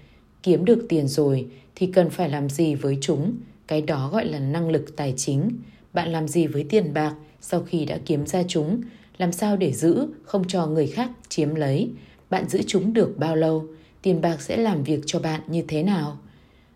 Kiếm 0.43 0.65
được 0.65 0.87
tiền 0.89 1.09
rồi 1.09 1.47
thì 1.75 1.87
cần 1.87 2.11
phải 2.11 2.29
làm 2.29 2.49
gì 2.49 2.75
với 2.75 2.99
chúng, 3.01 3.37
cái 3.67 3.83
đó 3.83 4.09
gọi 4.13 4.25
là 4.25 4.39
năng 4.39 4.69
lực 4.69 4.97
tài 4.97 5.15
chính. 5.17 5.51
Bạn 5.93 6.13
làm 6.13 6.29
gì 6.29 6.47
với 6.47 6.67
tiền 6.69 6.95
bạc 6.95 7.15
sau 7.41 7.63
khi 7.63 7.85
đã 7.85 7.99
kiếm 8.07 8.27
ra 8.27 8.43
chúng, 8.49 8.81
làm 9.19 9.33
sao 9.33 9.57
để 9.57 9.73
giữ, 9.73 10.07
không 10.25 10.49
cho 10.49 10.67
người 10.67 10.87
khác 10.87 11.11
chiếm 11.29 11.55
lấy. 11.55 11.91
Bạn 12.31 12.49
giữ 12.49 12.61
chúng 12.67 12.93
được 12.93 13.19
bao 13.19 13.37
lâu, 13.37 13.65
tiền 14.03 14.21
bạc 14.21 14.43
sẽ 14.43 14.57
làm 14.57 14.83
việc 14.83 15.01
cho 15.07 15.21
bạn 15.21 15.41
như 15.47 15.65
thế 15.69 15.83
nào? 15.83 16.19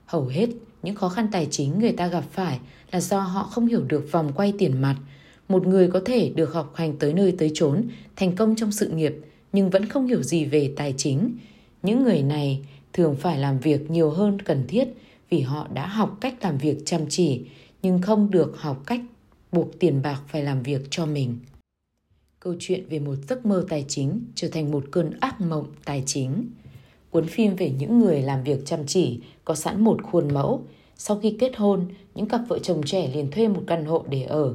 Hầu 0.07 0.27
hết 0.27 0.49
những 0.83 0.95
khó 0.95 1.09
khăn 1.09 1.29
tài 1.33 1.47
chính 1.51 1.79
người 1.79 1.93
ta 1.93 2.07
gặp 2.07 2.25
phải 2.33 2.59
là 2.93 3.01
do 3.01 3.21
họ 3.21 3.43
không 3.43 3.67
hiểu 3.67 3.85
được 3.89 4.13
vòng 4.13 4.33
quay 4.35 4.53
tiền 4.59 4.83
mặt. 4.83 4.97
Một 5.49 5.67
người 5.67 5.89
có 5.89 6.01
thể 6.05 6.33
được 6.35 6.53
học 6.53 6.73
hành 6.75 6.97
tới 6.99 7.13
nơi 7.13 7.35
tới 7.39 7.51
chốn, 7.55 7.89
thành 8.17 8.37
công 8.37 8.57
trong 8.57 8.73
sự 8.73 8.89
nghiệp 8.89 9.15
nhưng 9.53 9.71
vẫn 9.71 9.87
không 9.87 10.07
hiểu 10.07 10.23
gì 10.23 10.45
về 10.45 10.73
tài 10.77 10.95
chính. 10.97 11.37
Những 11.83 12.05
người 12.05 12.23
này 12.23 12.67
thường 12.93 13.17
phải 13.17 13.39
làm 13.39 13.59
việc 13.59 13.91
nhiều 13.91 14.11
hơn 14.11 14.43
cần 14.43 14.65
thiết 14.69 14.89
vì 15.31 15.41
họ 15.41 15.69
đã 15.75 15.87
học 15.87 16.17
cách 16.21 16.35
làm 16.41 16.59
việc 16.59 16.79
chăm 16.85 17.01
chỉ 17.09 17.41
nhưng 17.83 18.03
không 18.03 18.31
được 18.31 18.61
học 18.61 18.83
cách 18.87 19.01
buộc 19.53 19.79
tiền 19.79 20.03
bạc 20.03 20.21
phải 20.29 20.43
làm 20.43 20.63
việc 20.63 20.81
cho 20.91 21.07
mình. 21.07 21.39
Câu 22.41 22.55
chuyện 22.59 22.85
về 22.89 22.99
một 22.99 23.15
giấc 23.29 23.47
mơ 23.47 23.65
tài 23.69 23.85
chính 23.89 24.21
trở 24.35 24.49
thành 24.49 24.71
một 24.71 24.85
cơn 24.91 25.11
ác 25.21 25.41
mộng 25.41 25.67
tài 25.85 26.03
chính. 26.07 26.51
Cuốn 27.11 27.27
phim 27.27 27.57
về 27.57 27.71
những 27.79 27.99
người 27.99 28.23
làm 28.23 28.43
việc 28.45 28.67
chăm 28.67 28.87
chỉ 28.87 29.21
có 29.45 29.55
sẵn 29.55 29.85
một 29.85 30.03
khuôn 30.03 30.35
mẫu. 30.35 30.63
Sau 30.97 31.19
khi 31.19 31.37
kết 31.41 31.57
hôn, 31.57 31.87
những 32.15 32.29
cặp 32.29 32.41
vợ 32.49 32.59
chồng 32.59 32.83
trẻ 32.87 33.11
liền 33.15 33.31
thuê 33.31 33.49
một 33.49 33.63
căn 33.67 33.85
hộ 33.85 34.05
để 34.11 34.23
ở. 34.23 34.55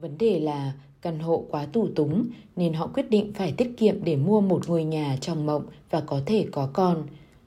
Vấn 0.00 0.18
đề 0.18 0.40
là 0.40 0.72
căn 1.02 1.18
hộ 1.18 1.44
quá 1.50 1.66
tù 1.66 1.88
túng 1.94 2.26
nên 2.56 2.72
họ 2.72 2.86
quyết 2.86 3.10
định 3.10 3.32
phải 3.34 3.52
tiết 3.52 3.72
kiệm 3.76 4.04
để 4.04 4.16
mua 4.16 4.40
một 4.40 4.68
ngôi 4.68 4.84
nhà 4.84 5.16
trong 5.20 5.46
mộng 5.46 5.64
và 5.90 6.00
có 6.00 6.20
thể 6.26 6.46
có 6.52 6.70
con. 6.72 7.02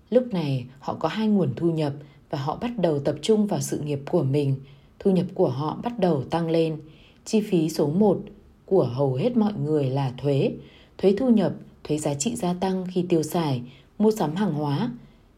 Lúc 0.09 0.23
này 0.31 0.65
họ 0.79 0.93
có 0.93 1.07
hai 1.07 1.27
nguồn 1.27 1.53
thu 1.55 1.71
nhập 1.71 1.93
và 2.29 2.39
họ 2.39 2.57
bắt 2.61 2.71
đầu 2.77 2.99
tập 2.99 3.15
trung 3.21 3.47
vào 3.47 3.61
sự 3.61 3.79
nghiệp 3.79 3.99
của 4.09 4.23
mình. 4.23 4.55
Thu 4.99 5.11
nhập 5.11 5.25
của 5.33 5.49
họ 5.49 5.79
bắt 5.83 5.99
đầu 5.99 6.23
tăng 6.23 6.49
lên. 6.49 6.77
Chi 7.25 7.41
phí 7.41 7.69
số 7.69 7.87
1 7.87 8.19
của 8.65 8.83
hầu 8.83 9.13
hết 9.13 9.37
mọi 9.37 9.53
người 9.53 9.89
là 9.89 10.13
thuế. 10.17 10.51
Thuế 10.97 11.13
thu 11.17 11.29
nhập, 11.29 11.53
thuế 11.83 11.97
giá 11.97 12.13
trị 12.13 12.35
gia 12.35 12.53
tăng 12.53 12.85
khi 12.93 13.05
tiêu 13.09 13.23
xài, 13.23 13.61
mua 13.97 14.11
sắm 14.11 14.35
hàng 14.35 14.53
hóa. 14.53 14.91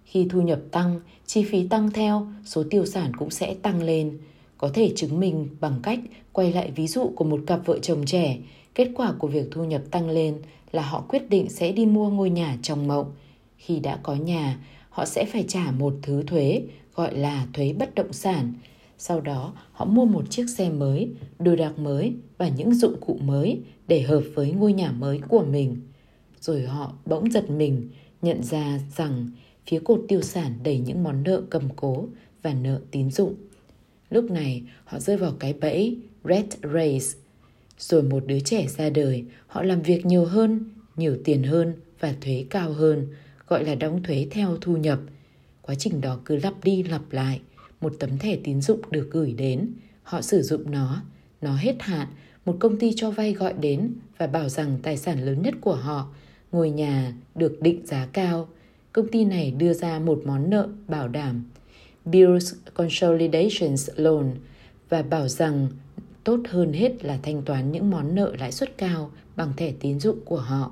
Khi 0.05 0.27
thu 0.29 0.41
nhập 0.41 0.59
tăng, 0.71 0.99
chi 1.25 1.43
phí 1.43 1.67
tăng 1.67 1.91
theo, 1.91 2.27
số 2.45 2.63
tiêu 2.69 2.85
sản 2.85 3.11
cũng 3.15 3.31
sẽ 3.31 3.55
tăng 3.61 3.83
lên. 3.83 4.17
Có 4.57 4.69
thể 4.73 4.91
chứng 4.95 5.19
minh 5.19 5.47
bằng 5.59 5.79
cách 5.83 5.99
quay 6.31 6.53
lại 6.53 6.71
ví 6.75 6.87
dụ 6.87 7.11
của 7.15 7.25
một 7.25 7.41
cặp 7.47 7.65
vợ 7.65 7.79
chồng 7.79 8.05
trẻ. 8.05 8.37
Kết 8.75 8.91
quả 8.95 9.13
của 9.19 9.27
việc 9.27 9.47
thu 9.51 9.63
nhập 9.63 9.81
tăng 9.91 10.09
lên 10.09 10.37
là 10.71 10.81
họ 10.81 11.01
quyết 11.09 11.29
định 11.29 11.49
sẽ 11.49 11.71
đi 11.71 11.85
mua 11.85 12.09
ngôi 12.09 12.29
nhà 12.29 12.57
trong 12.61 12.87
mộng. 12.87 13.11
Khi 13.57 13.79
đã 13.79 13.99
có 14.03 14.15
nhà, 14.15 14.59
họ 14.89 15.05
sẽ 15.05 15.25
phải 15.25 15.45
trả 15.47 15.71
một 15.71 15.93
thứ 16.01 16.23
thuế 16.27 16.61
gọi 16.95 17.17
là 17.17 17.47
thuế 17.53 17.73
bất 17.73 17.95
động 17.95 18.13
sản. 18.13 18.53
Sau 18.97 19.21
đó, 19.21 19.53
họ 19.71 19.85
mua 19.85 20.05
một 20.05 20.29
chiếc 20.29 20.49
xe 20.49 20.69
mới, 20.69 21.09
đồ 21.39 21.55
đạc 21.55 21.79
mới 21.79 22.13
và 22.37 22.47
những 22.47 22.73
dụng 22.73 22.95
cụ 23.01 23.17
mới 23.21 23.59
để 23.87 24.01
hợp 24.01 24.23
với 24.33 24.51
ngôi 24.51 24.73
nhà 24.73 24.91
mới 24.91 25.19
của 25.27 25.43
mình. 25.43 25.77
Rồi 26.39 26.61
họ 26.61 26.93
bỗng 27.05 27.31
giật 27.31 27.49
mình, 27.49 27.89
nhận 28.21 28.43
ra 28.43 28.79
rằng 28.95 29.29
phía 29.65 29.79
cột 29.79 30.01
tiêu 30.07 30.21
sản 30.21 30.53
đầy 30.63 30.79
những 30.79 31.03
món 31.03 31.23
nợ 31.23 31.41
cầm 31.49 31.63
cố 31.75 32.05
và 32.43 32.53
nợ 32.53 32.81
tín 32.91 33.11
dụng. 33.11 33.33
Lúc 34.09 34.31
này, 34.31 34.63
họ 34.83 34.99
rơi 34.99 35.17
vào 35.17 35.33
cái 35.39 35.53
bẫy 35.53 35.97
Red 36.23 36.45
Race. 36.73 37.19
Rồi 37.77 38.03
một 38.03 38.23
đứa 38.25 38.39
trẻ 38.39 38.67
ra 38.77 38.89
đời, 38.89 39.25
họ 39.47 39.63
làm 39.63 39.81
việc 39.81 40.05
nhiều 40.05 40.25
hơn, 40.25 40.59
nhiều 40.95 41.17
tiền 41.23 41.43
hơn 41.43 41.73
và 41.99 42.15
thuế 42.21 42.45
cao 42.49 42.73
hơn, 42.73 43.07
gọi 43.47 43.65
là 43.65 43.75
đóng 43.75 44.03
thuế 44.03 44.27
theo 44.31 44.57
thu 44.61 44.77
nhập. 44.77 44.99
Quá 45.61 45.75
trình 45.75 46.01
đó 46.01 46.19
cứ 46.25 46.35
lặp 46.35 46.53
đi 46.63 46.83
lặp 46.83 47.01
lại, 47.11 47.41
một 47.81 47.93
tấm 47.99 48.17
thẻ 48.17 48.37
tín 48.43 48.61
dụng 48.61 48.81
được 48.91 49.09
gửi 49.11 49.33
đến, 49.33 49.69
họ 50.03 50.21
sử 50.21 50.41
dụng 50.41 50.71
nó, 50.71 51.03
nó 51.41 51.55
hết 51.55 51.75
hạn, 51.79 52.07
một 52.45 52.57
công 52.59 52.77
ty 52.77 52.93
cho 52.95 53.11
vay 53.11 53.33
gọi 53.33 53.53
đến 53.53 53.93
và 54.17 54.27
bảo 54.27 54.49
rằng 54.49 54.77
tài 54.83 54.97
sản 54.97 55.25
lớn 55.25 55.41
nhất 55.41 55.53
của 55.61 55.75
họ, 55.75 56.13
ngôi 56.51 56.69
nhà 56.69 57.13
được 57.35 57.61
định 57.61 57.85
giá 57.85 58.07
cao. 58.13 58.47
Công 58.93 59.07
ty 59.07 59.25
này 59.25 59.51
đưa 59.51 59.73
ra 59.73 59.99
một 59.99 60.21
món 60.25 60.49
nợ 60.49 60.69
bảo 60.87 61.07
đảm, 61.07 61.43
Bills 62.05 62.53
Consolidations 62.73 63.89
Loan, 63.95 64.31
và 64.89 65.01
bảo 65.01 65.27
rằng 65.27 65.67
tốt 66.23 66.39
hơn 66.49 66.73
hết 66.73 67.05
là 67.05 67.19
thanh 67.23 67.41
toán 67.41 67.71
những 67.71 67.89
món 67.89 68.15
nợ 68.15 68.35
lãi 68.39 68.51
suất 68.51 68.77
cao 68.77 69.11
bằng 69.35 69.53
thẻ 69.57 69.73
tín 69.79 69.99
dụng 69.99 70.19
của 70.25 70.39
họ. 70.39 70.71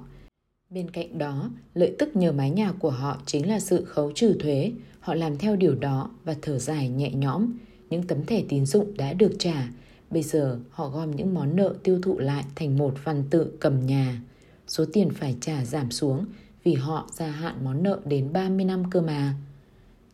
Bên 0.69 0.91
cạnh 0.91 1.17
đó, 1.17 1.49
lợi 1.73 1.95
tức 1.99 2.15
nhờ 2.15 2.31
mái 2.31 2.49
nhà 2.49 2.71
của 2.71 2.89
họ 2.89 3.21
chính 3.25 3.49
là 3.49 3.59
sự 3.59 3.85
khấu 3.85 4.11
trừ 4.11 4.35
thuế. 4.39 4.71
Họ 4.99 5.13
làm 5.13 5.37
theo 5.37 5.55
điều 5.55 5.75
đó 5.75 6.09
và 6.23 6.35
thở 6.41 6.59
dài 6.59 6.89
nhẹ 6.89 7.11
nhõm. 7.11 7.53
Những 7.89 8.03
tấm 8.03 8.25
thẻ 8.25 8.43
tín 8.49 8.65
dụng 8.65 8.97
đã 8.97 9.13
được 9.13 9.31
trả. 9.39 9.67
Bây 10.09 10.23
giờ 10.23 10.59
họ 10.69 10.89
gom 10.89 11.15
những 11.15 11.33
món 11.33 11.55
nợ 11.55 11.75
tiêu 11.83 11.99
thụ 12.01 12.19
lại 12.19 12.43
thành 12.55 12.77
một 12.77 12.93
văn 13.03 13.23
tự 13.29 13.51
cầm 13.59 13.85
nhà. 13.85 14.21
số 14.67 14.85
tiền 14.93 15.09
phải 15.09 15.35
trả 15.41 15.65
giảm 15.65 15.91
xuống 15.91 16.25
vì 16.63 16.73
họ 16.73 17.09
gia 17.13 17.27
hạn 17.27 17.55
món 17.63 17.83
nợ 17.83 17.99
đến 18.05 18.33
30 18.33 18.65
năm 18.65 18.83
cơ 18.91 19.01
mà. 19.01 19.33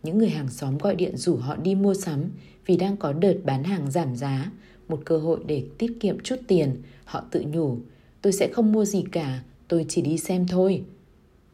Những 0.03 0.17
người 0.17 0.29
hàng 0.29 0.49
xóm 0.49 0.77
gọi 0.77 0.95
điện 0.95 1.17
rủ 1.17 1.35
họ 1.35 1.55
đi 1.55 1.75
mua 1.75 1.93
sắm 1.93 2.29
vì 2.65 2.77
đang 2.77 2.97
có 2.97 3.13
đợt 3.13 3.35
bán 3.43 3.63
hàng 3.63 3.91
giảm 3.91 4.15
giá, 4.15 4.51
một 4.87 5.01
cơ 5.05 5.17
hội 5.17 5.39
để 5.45 5.65
tiết 5.77 5.97
kiệm 5.99 6.19
chút 6.19 6.35
tiền. 6.47 6.75
Họ 7.05 7.23
tự 7.31 7.43
nhủ, 7.47 7.77
tôi 8.21 8.33
sẽ 8.33 8.49
không 8.53 8.71
mua 8.71 8.85
gì 8.85 9.03
cả, 9.11 9.43
tôi 9.67 9.85
chỉ 9.89 10.01
đi 10.01 10.17
xem 10.17 10.47
thôi. 10.47 10.83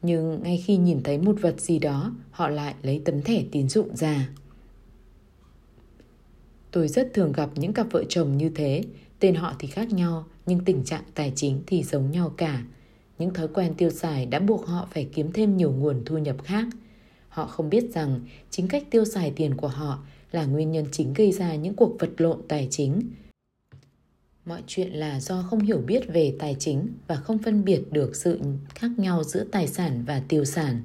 Nhưng 0.02 0.44
ngay 0.44 0.64
khi 0.66 0.78
nhìn 0.78 1.04
thấy 1.04 1.18
một 1.18 1.36
vật 1.42 1.62
gì 1.62 1.80
đó, 1.80 2.16
họ 2.32 2.50
lại 2.50 2.76
lấy 2.82 3.02
tấm 3.06 3.22
thẻ 3.22 3.44
tín 3.52 3.70
dụng 3.70 3.96
ra. 3.96 4.30
Tôi 6.72 6.88
rất 6.88 7.12
thường 7.14 7.32
gặp 7.32 7.50
những 7.56 7.74
cặp 7.74 7.88
vợ 7.92 8.04
chồng 8.10 8.38
như 8.38 8.50
thế, 8.50 8.84
tên 9.20 9.36
họ 9.36 9.56
thì 9.60 9.68
khác 9.68 9.94
nhau, 9.94 10.26
nhưng 10.46 10.60
tình 10.66 10.84
trạng 10.84 11.04
tài 11.14 11.34
chính 11.36 11.62
thì 11.68 11.84
giống 11.84 12.12
nhau 12.12 12.34
cả. 12.38 12.64
Những 13.20 13.34
thói 13.34 13.48
quen 13.48 13.74
tiêu 13.78 13.90
xài 13.90 14.26
đã 14.26 14.40
buộc 14.40 14.66
họ 14.66 14.88
phải 14.92 15.10
kiếm 15.14 15.32
thêm 15.32 15.58
nhiều 15.58 15.72
nguồn 15.72 16.02
thu 16.06 16.18
nhập 16.18 16.36
khác. 16.44 16.68
Họ 17.36 17.46
không 17.46 17.70
biết 17.70 17.94
rằng 17.94 18.20
chính 18.50 18.68
cách 18.68 18.84
tiêu 18.92 19.06
xài 19.06 19.32
tiền 19.36 19.56
của 19.56 19.68
họ 19.68 20.00
là 20.32 20.46
nguyên 20.46 20.72
nhân 20.72 20.86
chính 20.92 21.14
gây 21.14 21.32
ra 21.32 21.56
những 21.56 21.74
cuộc 21.74 22.00
vật 22.00 22.10
lộn 22.18 22.42
tài 22.48 22.68
chính. 22.72 23.02
Mọi 24.46 24.62
chuyện 24.68 24.92
là 24.92 25.20
do 25.20 25.42
không 25.50 25.60
hiểu 25.60 25.78
biết 25.78 26.14
về 26.14 26.36
tài 26.40 26.56
chính 26.60 26.88
và 27.08 27.16
không 27.16 27.38
phân 27.38 27.66
biệt 27.66 27.82
được 27.92 28.16
sự 28.16 28.40
khác 28.76 28.92
nhau 28.98 29.24
giữa 29.24 29.44
tài 29.44 29.68
sản 29.68 30.04
và 30.08 30.22
tiêu 30.28 30.46
sản. 30.46 30.82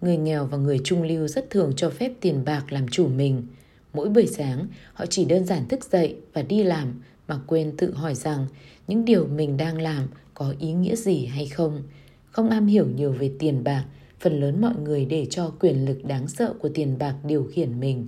Người 0.00 0.16
nghèo 0.16 0.46
và 0.46 0.58
người 0.58 0.80
trung 0.84 1.02
lưu 1.02 1.28
rất 1.28 1.50
thường 1.50 1.72
cho 1.76 1.90
phép 1.90 2.12
tiền 2.20 2.44
bạc 2.44 2.64
làm 2.72 2.88
chủ 2.88 3.08
mình. 3.08 3.46
Mỗi 3.92 4.08
buổi 4.08 4.26
sáng, 4.26 4.66
họ 4.92 5.06
chỉ 5.06 5.24
đơn 5.24 5.44
giản 5.44 5.68
thức 5.68 5.84
dậy 5.92 6.16
và 6.32 6.42
đi 6.42 6.62
làm 6.62 7.02
mà 7.26 7.40
quên 7.46 7.76
tự 7.76 7.92
hỏi 7.94 8.14
rằng 8.14 8.46
những 8.86 9.04
điều 9.04 9.26
mình 9.26 9.56
đang 9.56 9.80
làm 9.80 10.08
có 10.34 10.54
ý 10.58 10.72
nghĩa 10.72 10.96
gì 10.96 11.26
hay 11.26 11.46
không. 11.46 11.82
Không 12.30 12.50
am 12.50 12.66
hiểu 12.66 12.86
nhiều 12.86 13.12
về 13.12 13.30
tiền 13.38 13.64
bạc, 13.64 13.84
phần 14.20 14.40
lớn 14.40 14.60
mọi 14.60 14.74
người 14.76 15.04
để 15.04 15.26
cho 15.30 15.52
quyền 15.60 15.84
lực 15.84 16.04
đáng 16.04 16.28
sợ 16.28 16.54
của 16.58 16.68
tiền 16.68 16.98
bạc 16.98 17.14
điều 17.24 17.44
khiển 17.52 17.80
mình. 17.80 18.06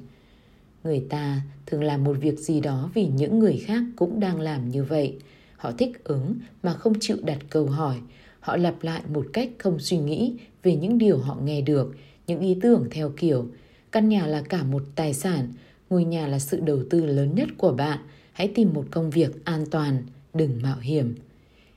Người 0.84 1.04
ta 1.08 1.40
thường 1.66 1.82
làm 1.82 2.04
một 2.04 2.16
việc 2.20 2.38
gì 2.38 2.60
đó 2.60 2.90
vì 2.94 3.06
những 3.06 3.38
người 3.38 3.62
khác 3.66 3.82
cũng 3.96 4.20
đang 4.20 4.40
làm 4.40 4.68
như 4.68 4.84
vậy. 4.84 5.16
Họ 5.56 5.72
thích 5.72 6.04
ứng 6.04 6.34
mà 6.62 6.72
không 6.72 6.92
chịu 7.00 7.16
đặt 7.22 7.38
câu 7.50 7.66
hỏi. 7.66 7.96
Họ 8.40 8.56
lặp 8.56 8.74
lại 8.82 9.02
một 9.08 9.26
cách 9.32 9.48
không 9.58 9.78
suy 9.78 9.98
nghĩ 9.98 10.34
về 10.62 10.76
những 10.76 10.98
điều 10.98 11.18
họ 11.18 11.36
nghe 11.44 11.60
được, 11.60 11.94
những 12.26 12.40
ý 12.40 12.56
tưởng 12.62 12.86
theo 12.90 13.12
kiểu 13.16 13.46
căn 13.92 14.08
nhà 14.08 14.26
là 14.26 14.42
cả 14.42 14.62
một 14.62 14.82
tài 14.94 15.14
sản, 15.14 15.52
ngôi 15.90 16.04
nhà 16.04 16.26
là 16.26 16.38
sự 16.38 16.60
đầu 16.60 16.82
tư 16.90 17.06
lớn 17.06 17.34
nhất 17.34 17.48
của 17.58 17.72
bạn, 17.72 17.98
hãy 18.32 18.48
tìm 18.54 18.74
một 18.74 18.84
công 18.90 19.10
việc 19.10 19.44
an 19.44 19.64
toàn, 19.70 20.02
đừng 20.34 20.62
mạo 20.62 20.78
hiểm. 20.78 21.14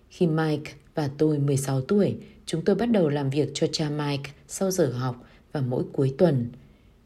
Khi 0.09 0.27
Mike 0.27 0.71
và 0.95 1.09
tôi 1.17 1.39
16 1.39 1.81
tuổi, 1.81 2.15
chúng 2.45 2.65
tôi 2.65 2.75
bắt 2.75 2.85
đầu 2.85 3.09
làm 3.09 3.29
việc 3.29 3.49
cho 3.53 3.67
cha 3.71 3.89
Mike 3.89 4.31
sau 4.47 4.71
giờ 4.71 4.85
học 4.85 5.25
và 5.51 5.61
mỗi 5.61 5.83
cuối 5.93 6.15
tuần. 6.17 6.47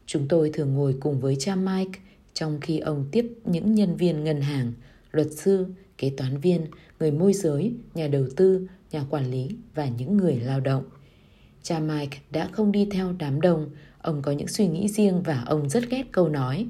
Chúng 0.06 0.28
tôi 0.28 0.50
thường 0.54 0.74
ngồi 0.74 0.96
cùng 1.00 1.20
với 1.20 1.36
cha 1.38 1.54
Mike 1.56 2.00
trong 2.34 2.60
khi 2.60 2.78
ông 2.78 3.08
tiếp 3.12 3.26
những 3.44 3.74
nhân 3.74 3.96
viên 3.96 4.24
ngân 4.24 4.40
hàng, 4.40 4.72
luật 5.10 5.26
sư, 5.32 5.66
kế 5.98 6.10
toán 6.16 6.38
viên, 6.40 6.66
người 7.00 7.10
môi 7.10 7.32
giới, 7.32 7.72
nhà 7.94 8.08
đầu 8.08 8.26
tư, 8.36 8.66
nhà 8.90 9.04
quản 9.10 9.30
lý 9.30 9.48
và 9.74 9.88
những 9.88 10.16
người 10.16 10.36
lao 10.36 10.60
động. 10.60 10.84
Cha 11.62 11.78
Mike 11.78 12.18
đã 12.30 12.48
không 12.52 12.72
đi 12.72 12.88
theo 12.90 13.14
đám 13.18 13.40
đông, 13.40 13.70
ông 13.98 14.22
có 14.22 14.32
những 14.32 14.48
suy 14.48 14.66
nghĩ 14.66 14.88
riêng 14.88 15.22
và 15.22 15.42
ông 15.46 15.68
rất 15.68 15.90
ghét 15.90 16.04
câu 16.12 16.28
nói 16.28 16.66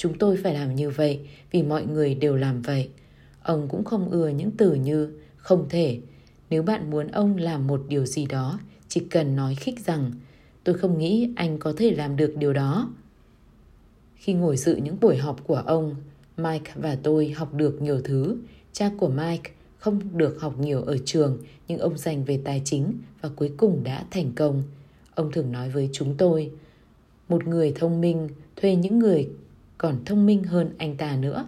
chúng 0.00 0.18
tôi 0.18 0.36
phải 0.42 0.54
làm 0.54 0.74
như 0.74 0.90
vậy 0.90 1.20
vì 1.50 1.62
mọi 1.62 1.86
người 1.86 2.14
đều 2.14 2.36
làm 2.36 2.62
vậy. 2.62 2.88
Ông 3.42 3.68
cũng 3.68 3.84
không 3.84 4.10
ưa 4.10 4.28
những 4.28 4.50
từ 4.50 4.74
như 4.74 5.10
không 5.36 5.68
thể. 5.68 6.00
Nếu 6.50 6.62
bạn 6.62 6.90
muốn 6.90 7.08
ông 7.08 7.36
làm 7.36 7.66
một 7.66 7.82
điều 7.88 8.06
gì 8.06 8.26
đó, 8.26 8.60
chỉ 8.88 9.00
cần 9.10 9.36
nói 9.36 9.54
khích 9.54 9.80
rằng 9.80 10.12
tôi 10.64 10.78
không 10.78 10.98
nghĩ 10.98 11.30
anh 11.36 11.58
có 11.58 11.72
thể 11.76 11.90
làm 11.90 12.16
được 12.16 12.34
điều 12.36 12.52
đó. 12.52 12.90
Khi 14.14 14.32
ngồi 14.32 14.56
dự 14.56 14.76
những 14.76 14.96
buổi 15.00 15.16
họp 15.16 15.46
của 15.46 15.62
ông, 15.66 15.94
Mike 16.36 16.72
và 16.74 16.96
tôi 17.02 17.28
học 17.28 17.54
được 17.54 17.82
nhiều 17.82 18.00
thứ. 18.04 18.36
Cha 18.72 18.90
của 18.98 19.08
Mike 19.08 19.50
không 19.78 20.00
được 20.18 20.40
học 20.40 20.58
nhiều 20.58 20.82
ở 20.82 20.96
trường 21.04 21.38
nhưng 21.68 21.78
ông 21.78 21.98
dành 21.98 22.24
về 22.24 22.40
tài 22.44 22.62
chính 22.64 22.94
và 23.20 23.28
cuối 23.36 23.52
cùng 23.56 23.84
đã 23.84 24.04
thành 24.10 24.32
công. 24.32 24.62
Ông 25.14 25.32
thường 25.32 25.52
nói 25.52 25.70
với 25.70 25.88
chúng 25.92 26.14
tôi, 26.16 26.50
một 27.28 27.46
người 27.46 27.72
thông 27.76 28.00
minh 28.00 28.28
thuê 28.56 28.76
những 28.76 28.98
người 28.98 29.28
còn 29.78 30.04
thông 30.04 30.26
minh 30.26 30.44
hơn 30.44 30.70
anh 30.78 30.96
ta 30.96 31.16
nữa. 31.16 31.44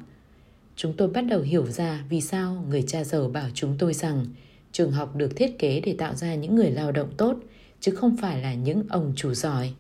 Chúng 0.77 0.93
tôi 0.93 1.09
bắt 1.09 1.23
đầu 1.23 1.41
hiểu 1.41 1.67
ra 1.67 2.05
vì 2.09 2.21
sao 2.21 2.65
người 2.69 2.83
cha 2.83 3.05
giàu 3.05 3.29
bảo 3.29 3.49
chúng 3.55 3.75
tôi 3.79 3.95
rằng 3.95 4.27
trường 4.73 4.93
học 4.93 5.17
được 5.17 5.37
thiết 5.37 5.59
kế 5.59 5.81
để 5.81 5.95
tạo 5.99 6.14
ra 6.14 6.35
những 6.35 6.55
người 6.55 6.71
lao 6.71 6.93
động 6.93 7.11
tốt, 7.17 7.37
chứ 7.81 7.93
không 7.95 8.17
phải 8.17 8.43
là 8.43 8.55
những 8.55 8.85
ông 8.88 9.12
chủ 9.17 9.35
giỏi. 9.35 9.73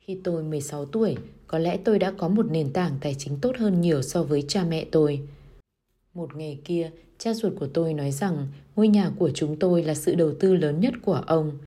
Khi 0.00 0.18
tôi 0.24 0.42
16 0.42 0.84
tuổi, 0.84 1.16
có 1.46 1.58
lẽ 1.58 1.78
tôi 1.84 1.98
đã 1.98 2.12
có 2.18 2.28
một 2.28 2.46
nền 2.50 2.72
tảng 2.72 2.92
tài 3.00 3.14
chính 3.18 3.38
tốt 3.40 3.56
hơn 3.58 3.80
nhiều 3.80 4.02
so 4.02 4.22
với 4.22 4.44
cha 4.48 4.64
mẹ 4.64 4.86
tôi. 4.90 5.20
Một 6.14 6.36
ngày 6.36 6.58
kia, 6.64 6.90
cha 7.18 7.34
ruột 7.34 7.52
của 7.60 7.66
tôi 7.66 7.94
nói 7.94 8.10
rằng 8.10 8.46
ngôi 8.76 8.88
nhà 8.88 9.10
của 9.18 9.30
chúng 9.34 9.56
tôi 9.56 9.82
là 9.82 9.94
sự 9.94 10.14
đầu 10.14 10.34
tư 10.40 10.54
lớn 10.54 10.80
nhất 10.80 10.94
của 11.04 11.22
ông. 11.26 11.58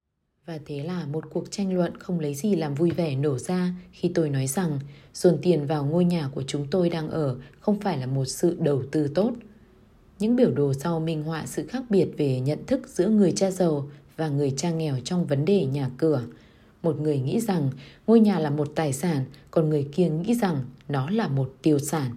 Và 0.45 0.60
thế 0.65 0.83
là 0.83 1.05
một 1.05 1.24
cuộc 1.33 1.51
tranh 1.51 1.74
luận 1.74 1.98
không 1.98 2.19
lấy 2.19 2.33
gì 2.33 2.55
làm 2.55 2.75
vui 2.75 2.91
vẻ 2.91 3.15
nổ 3.15 3.38
ra 3.38 3.74
khi 3.91 4.12
tôi 4.15 4.29
nói 4.29 4.48
rằng 4.48 4.79
dồn 5.13 5.38
tiền 5.41 5.65
vào 5.65 5.86
ngôi 5.86 6.05
nhà 6.05 6.29
của 6.36 6.43
chúng 6.48 6.67
tôi 6.72 6.89
đang 6.89 7.10
ở 7.10 7.38
không 7.60 7.79
phải 7.79 7.98
là 7.98 8.05
một 8.05 8.25
sự 8.25 8.57
đầu 8.60 8.83
tư 8.91 9.07
tốt. 9.15 9.33
Những 10.20 10.36
biểu 10.36 10.51
đồ 10.51 10.74
sau 10.74 11.00
minh 11.00 11.24
họa 11.24 11.46
sự 11.46 11.67
khác 11.67 11.84
biệt 11.89 12.08
về 12.17 12.39
nhận 12.39 12.65
thức 12.67 12.88
giữa 12.88 13.10
người 13.10 13.32
cha 13.32 13.51
giàu 13.51 13.89
và 14.17 14.29
người 14.29 14.53
cha 14.58 14.72
nghèo 14.72 14.96
trong 15.03 15.25
vấn 15.25 15.46
đề 15.46 15.65
nhà 15.65 15.89
cửa. 15.98 16.22
Một 16.84 17.00
người 17.01 17.20
nghĩ 17.20 17.39
rằng 17.39 17.70
ngôi 18.08 18.20
nhà 18.20 18.39
là 18.39 18.50
một 18.50 18.72
tài 18.75 18.93
sản, 18.93 19.25
còn 19.51 19.70
người 19.70 19.88
kia 19.91 20.10
nghĩ 20.10 20.36
rằng 20.36 20.65
nó 20.89 21.10
là 21.10 21.27
một 21.27 21.53
tiêu 21.62 21.79
sản. 21.79 22.12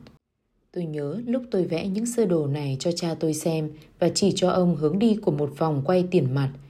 Tôi 0.73 0.85
nhớ 0.85 1.21
lúc 1.26 1.43
tôi 1.50 1.65
vẽ 1.65 1.88
những 1.88 2.07
sơ 2.07 2.26
đồ 2.26 2.47
này 2.47 2.76
cho 2.81 2.93
cha 2.93 3.15
tôi 3.21 3.35
xem 3.35 3.71
và 3.99 4.09
chỉ 4.09 4.33
cho 4.37 4.50
ông 4.50 4.76
hướng 4.76 4.99
đi 4.99 5.17
của 5.17 5.31
một 5.31 5.53
vòng 5.59 5.83
quay 5.85 6.05
tiền 6.11 6.35
mặt– 6.35 6.50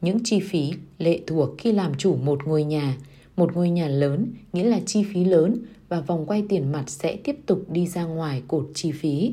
những 0.00 0.18
chi 0.24 0.40
phí 0.40 0.72
lệ 0.98 1.20
thuộc 1.26 1.50
khi 1.58 1.72
làm 1.72 1.94
chủ 1.94 2.16
một 2.16 2.46
ngôi 2.46 2.64
nhà. 2.64 2.96
Một 3.36 3.54
ngôi 3.54 3.70
nhà 3.70 3.88
lớn 3.88 4.32
nghĩa 4.52 4.64
là 4.64 4.80
chi 4.86 5.04
phí 5.12 5.24
lớn 5.24 5.56
và 5.88 6.00
vòng 6.00 6.26
quay 6.26 6.44
tiền 6.48 6.72
mặt 6.72 6.84
sẽ 6.86 7.16
tiếp 7.16 7.36
tục 7.46 7.64
đi 7.68 7.86
ra 7.86 8.04
ngoài 8.04 8.42
cột 8.48 8.70
chi 8.74 8.92
phí. 8.92 9.32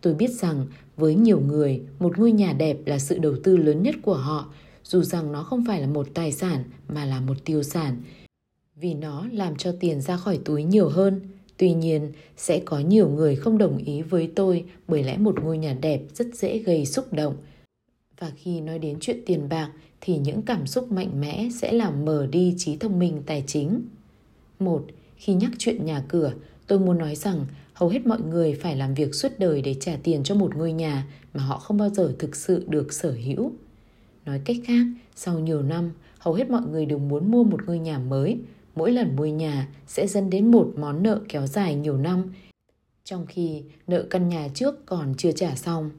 Tôi 0.00 0.14
biết 0.14 0.30
rằng 0.30 0.66
với 0.96 1.14
nhiều 1.14 1.40
người, 1.40 1.80
một 1.98 2.18
ngôi 2.18 2.32
nhà 2.32 2.52
đẹp 2.52 2.76
là 2.86 2.98
sự 2.98 3.18
đầu 3.18 3.34
tư 3.44 3.56
lớn 3.56 3.82
nhất 3.82 3.94
của 4.02 4.14
họ, 4.14 4.52
dù 4.84 5.02
rằng 5.02 5.32
nó 5.32 5.42
không 5.42 5.64
phải 5.66 5.80
là 5.80 5.86
một 5.86 6.08
tài 6.14 6.32
sản 6.32 6.64
mà 6.88 7.04
là 7.04 7.20
một 7.20 7.44
tiêu 7.44 7.62
sản, 7.62 7.96
vì 8.76 8.94
nó 8.94 9.26
làm 9.32 9.56
cho 9.56 9.72
tiền 9.80 10.00
ra 10.00 10.16
khỏi 10.16 10.38
túi 10.44 10.62
nhiều 10.62 10.88
hơn. 10.88 11.20
Tuy 11.56 11.72
nhiên, 11.72 12.12
sẽ 12.36 12.60
có 12.64 12.78
nhiều 12.78 13.08
người 13.08 13.36
không 13.36 13.58
đồng 13.58 13.78
ý 13.78 14.02
với 14.02 14.30
tôi 14.34 14.64
bởi 14.88 15.02
lẽ 15.02 15.18
một 15.18 15.42
ngôi 15.42 15.58
nhà 15.58 15.76
đẹp 15.80 16.02
rất 16.14 16.26
dễ 16.34 16.58
gây 16.58 16.86
xúc 16.86 17.12
động– 17.12 17.36
và 18.20 18.30
khi 18.36 18.60
nói 18.60 18.78
đến 18.78 18.96
chuyện 19.00 19.20
tiền 19.26 19.48
bạc 19.48 19.70
thì 20.00 20.18
những 20.18 20.42
cảm 20.42 20.66
xúc 20.66 20.92
mạnh 20.92 21.20
mẽ 21.20 21.48
sẽ 21.60 21.72
làm 21.72 22.04
mờ 22.04 22.26
đi 22.26 22.54
trí 22.58 22.76
thông 22.76 22.98
minh 22.98 23.22
tài 23.26 23.44
chính. 23.46 23.82
Một, 24.58 24.86
khi 25.16 25.34
nhắc 25.34 25.50
chuyện 25.58 25.84
nhà 25.84 26.04
cửa, 26.08 26.32
tôi 26.66 26.78
muốn 26.78 26.98
nói 26.98 27.16
rằng 27.16 27.46
hầu 27.80 27.88
hết 27.88 28.06
mọi 28.06 28.20
người 28.20 28.54
phải 28.54 28.76
làm 28.76 28.94
việc 28.94 29.14
suốt 29.14 29.28
đời 29.38 29.62
để 29.62 29.74
trả 29.80 29.96
tiền 30.02 30.22
cho 30.22 30.34
một 30.34 30.56
ngôi 30.56 30.72
nhà 30.72 31.06
mà 31.34 31.42
họ 31.42 31.58
không 31.58 31.76
bao 31.76 31.88
giờ 31.88 32.14
thực 32.18 32.36
sự 32.36 32.64
được 32.68 32.92
sở 32.92 33.10
hữu. 33.24 33.52
Nói 34.26 34.40
cách 34.44 34.56
khác, 34.64 34.86
sau 35.14 35.38
nhiều 35.38 35.62
năm, 35.62 35.90
hầu 36.18 36.34
hết 36.34 36.50
mọi 36.50 36.62
người 36.70 36.86
đều 36.86 36.98
muốn 36.98 37.30
mua 37.30 37.44
một 37.44 37.66
ngôi 37.66 37.78
nhà 37.78 37.98
mới. 37.98 38.38
Mỗi 38.74 38.92
lần 38.92 39.16
mua 39.16 39.26
nhà 39.26 39.68
sẽ 39.86 40.06
dẫn 40.06 40.30
đến 40.30 40.50
một 40.50 40.72
món 40.76 41.02
nợ 41.02 41.20
kéo 41.28 41.46
dài 41.46 41.74
nhiều 41.74 41.96
năm, 41.96 42.32
trong 43.04 43.26
khi 43.26 43.62
nợ 43.86 44.06
căn 44.10 44.28
nhà 44.28 44.48
trước 44.54 44.86
còn 44.86 45.14
chưa 45.18 45.32
trả 45.32 45.54
xong. 45.54 45.90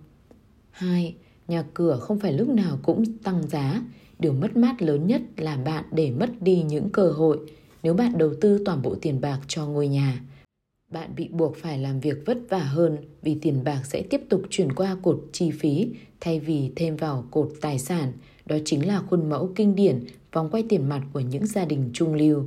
2 0.72 1.16
nhà 1.48 1.64
cửa 1.74 1.98
không 2.02 2.20
phải 2.20 2.34
lúc 2.34 2.50
nào 2.50 2.80
cũng 2.84 3.18
tăng 3.18 3.48
giá. 3.48 3.82
Điều 4.20 4.34
mất 4.34 4.58
mát 4.58 4.82
lớn 4.82 5.08
nhất 5.08 5.22
là 5.38 5.58
bạn 5.58 5.86
để 5.92 6.12
mất 6.12 6.30
đi 6.42 6.64
những 6.64 6.90
cơ 6.90 7.12
hội 7.12 7.40
nếu 7.84 7.94
bạn 7.94 8.18
đầu 8.18 8.34
tư 8.42 8.62
toàn 8.66 8.82
bộ 8.82 8.96
tiền 9.02 9.22
bạc 9.22 9.40
cho 9.48 9.68
ngôi 9.68 9.88
nhà. 9.88 10.22
Bạn 10.92 11.16
bị 11.16 11.28
buộc 11.28 11.56
phải 11.56 11.78
làm 11.78 12.00
việc 12.00 12.18
vất 12.26 12.38
vả 12.50 12.60
hơn 12.60 12.98
vì 13.22 13.38
tiền 13.42 13.64
bạc 13.64 13.82
sẽ 13.84 14.04
tiếp 14.10 14.22
tục 14.30 14.42
chuyển 14.50 14.74
qua 14.74 14.98
cột 15.02 15.24
chi 15.32 15.52
phí 15.52 15.88
thay 16.20 16.40
vì 16.40 16.72
thêm 16.76 16.96
vào 16.96 17.26
cột 17.32 17.52
tài 17.62 17.80
sản. 17.80 18.14
Đó 18.46 18.58
chính 18.66 18.88
là 18.88 19.02
khuôn 19.10 19.30
mẫu 19.30 19.52
kinh 19.56 19.76
điển, 19.76 20.06
vòng 20.34 20.50
quay 20.52 20.64
tiền 20.70 20.90
mặt 20.90 21.02
của 21.14 21.20
những 21.20 21.46
gia 21.46 21.66
đình 21.66 21.90
trung 21.94 22.14
lưu. 22.14 22.44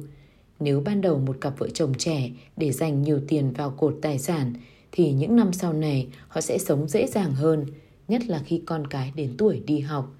Nếu 0.61 0.81
ban 0.81 1.01
đầu 1.01 1.19
một 1.19 1.37
cặp 1.41 1.59
vợ 1.59 1.69
chồng 1.75 1.93
trẻ 1.99 2.31
để 2.57 2.73
dành 2.73 3.03
nhiều 3.03 3.21
tiền 3.29 3.53
vào 3.53 3.71
cột 3.71 3.99
tài 4.03 4.19
sản, 4.19 4.53
thì 4.93 5.13
những 5.13 5.37
năm 5.37 5.53
sau 5.53 5.73
này 5.73 6.09
họ 6.29 6.41
sẽ 6.41 6.59
sống 6.59 6.89
dễ 6.89 7.07
dàng 7.07 7.33
hơn– 7.35 7.67
nhất 8.09 8.27
là 8.27 8.43
khi 8.47 8.63
con 8.67 8.87
cái 8.87 9.13
đến 9.17 9.35
tuổi 9.39 9.63
đi 9.67 9.81
học. 9.81 10.15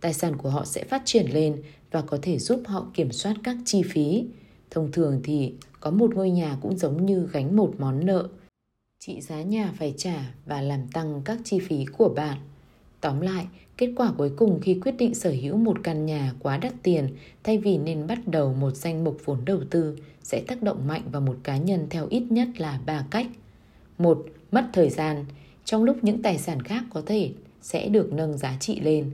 Tài 0.00 0.14
sản 0.14 0.36
của 0.36 0.50
họ 0.50 0.64
sẽ 0.64 0.84
phát 0.84 1.02
triển 1.04 1.26
lên 1.32 1.62
và 1.90 2.02
có 2.02 2.18
thể 2.22 2.38
giúp 2.38 2.62
họ 2.66 2.86
kiểm 2.94 3.12
soát 3.12 3.34
các 3.44 3.56
chi 3.64 3.82
phí. 3.82 4.24
Thông 4.70 4.92
thường 4.92 5.20
thì 5.24 5.52
có 5.80 5.90
một 5.90 6.14
ngôi 6.14 6.30
nhà 6.30 6.56
cũng 6.60 6.78
giống 6.78 7.06
như 7.06 7.28
gánh 7.32 7.56
một 7.56 7.74
món 7.78 8.06
nợ. 8.06 8.28
Trị 8.98 9.20
giá 9.20 9.42
nhà 9.42 9.72
phải 9.78 9.94
trả 9.96 10.34
và 10.46 10.62
làm 10.62 10.88
tăng 10.92 11.22
các 11.24 11.38
chi 11.44 11.58
phí 11.58 11.84
của 11.84 12.08
bạn. 12.08 12.38
Tóm 13.00 13.20
lại, 13.20 13.46
kết 13.76 13.92
quả 13.96 14.12
cuối 14.18 14.30
cùng 14.36 14.60
khi 14.62 14.80
quyết 14.82 14.92
định 14.98 15.14
sở 15.14 15.30
hữu 15.30 15.56
một 15.56 15.76
căn 15.82 16.06
nhà 16.06 16.32
quá 16.38 16.56
đắt 16.56 16.72
tiền 16.82 17.08
thay 17.44 17.58
vì 17.58 17.78
nên 17.78 18.06
bắt 18.06 18.18
đầu 18.26 18.54
một 18.54 18.76
danh 18.76 19.04
mục 19.04 19.18
vốn 19.24 19.44
đầu 19.44 19.60
tư 19.70 19.96
sẽ 20.22 20.42
tác 20.46 20.62
động 20.62 20.86
mạnh 20.86 21.02
vào 21.12 21.22
một 21.22 21.36
cá 21.42 21.56
nhân 21.56 21.86
theo 21.90 22.06
ít 22.10 22.22
nhất 22.30 22.48
là 22.56 22.80
ba 22.86 23.06
cách. 23.10 23.26
Một, 23.98 24.26
mất 24.52 24.64
thời 24.72 24.90
gian, 24.90 25.24
trong 25.64 25.84
lúc 25.84 25.96
những 26.02 26.22
tài 26.22 26.38
sản 26.38 26.62
khác 26.62 26.84
có 26.90 27.02
thể 27.06 27.30
sẽ 27.62 27.88
được 27.88 28.12
nâng 28.12 28.38
giá 28.38 28.56
trị 28.60 28.80
lên. 28.80 29.10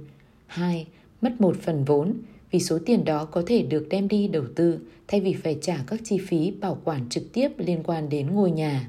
Hai, 0.47 0.87
mất 1.23 1.41
một 1.41 1.57
phần 1.63 1.85
vốn, 1.85 2.15
vì 2.57 2.61
số 2.61 2.79
tiền 2.87 3.05
đó 3.05 3.25
có 3.25 3.43
thể 3.47 3.63
được 3.63 3.87
đem 3.91 4.09
đi 4.09 4.29
đầu 4.29 4.45
tư 4.55 4.79
thay 5.09 5.21
vì 5.21 5.35
phải 5.35 5.59
trả 5.63 5.85
các 5.87 6.01
chi 6.05 6.19
phí 6.19 6.51
bảo 6.51 6.79
quản 6.85 7.09
trực 7.09 7.33
tiếp 7.33 7.49
liên 7.59 7.83
quan 7.85 8.09
đến 8.09 8.31
ngôi 8.31 8.51
nhà. 8.51 8.89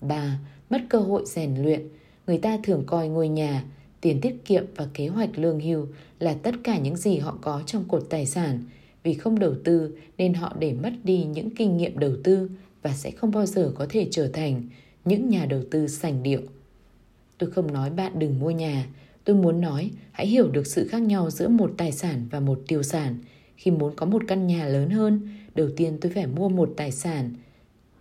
3. 0.00 0.38
Mất 0.70 0.80
cơ 0.88 0.98
hội 0.98 1.22
rèn 1.26 1.56
luyện. 1.62 1.88
Người 2.26 2.38
ta 2.38 2.58
thường 2.62 2.84
coi 2.86 3.08
ngôi 3.08 3.28
nhà, 3.28 3.64
tiền 4.00 4.20
tiết 4.20 4.44
kiệm 4.44 4.64
và 4.76 4.88
kế 4.94 5.08
hoạch 5.08 5.38
lương 5.38 5.60
hưu 5.60 5.86
là 6.18 6.34
tất 6.34 6.54
cả 6.64 6.78
những 6.78 6.96
gì 6.96 7.18
họ 7.18 7.38
có 7.40 7.62
trong 7.66 7.84
cột 7.88 8.06
tài 8.10 8.26
sản. 8.26 8.64
Vì 9.02 9.14
không 9.14 9.38
đầu 9.38 9.54
tư 9.64 9.98
nên 10.18 10.34
họ 10.34 10.56
để 10.58 10.72
mất 10.72 10.92
đi 11.04 11.24
những 11.24 11.50
kinh 11.50 11.76
nghiệm 11.76 11.98
đầu 11.98 12.12
tư 12.24 12.50
và 12.82 12.92
sẽ 12.92 13.10
không 13.10 13.30
bao 13.30 13.46
giờ 13.46 13.72
có 13.74 13.86
thể 13.88 14.08
trở 14.10 14.28
thành 14.28 14.62
những 15.04 15.28
nhà 15.28 15.46
đầu 15.46 15.62
tư 15.70 15.88
sành 15.88 16.22
điệu. 16.22 16.40
Tôi 17.38 17.50
không 17.50 17.72
nói 17.72 17.90
bạn 17.90 18.18
đừng 18.18 18.38
mua 18.38 18.50
nhà, 18.50 18.86
tôi 19.30 19.38
muốn 19.38 19.60
nói 19.60 19.90
hãy 20.12 20.26
hiểu 20.26 20.48
được 20.48 20.66
sự 20.66 20.88
khác 20.88 21.02
nhau 21.02 21.30
giữa 21.30 21.48
một 21.48 21.72
tài 21.76 21.92
sản 21.92 22.26
và 22.30 22.40
một 22.40 22.60
tiêu 22.68 22.82
sản. 22.82 23.18
Khi 23.56 23.70
muốn 23.70 23.94
có 23.96 24.06
một 24.06 24.22
căn 24.28 24.46
nhà 24.46 24.66
lớn 24.66 24.90
hơn, 24.90 25.28
đầu 25.54 25.68
tiên 25.76 25.98
tôi 26.00 26.12
phải 26.14 26.26
mua 26.26 26.48
một 26.48 26.72
tài 26.76 26.92
sản 26.92 27.34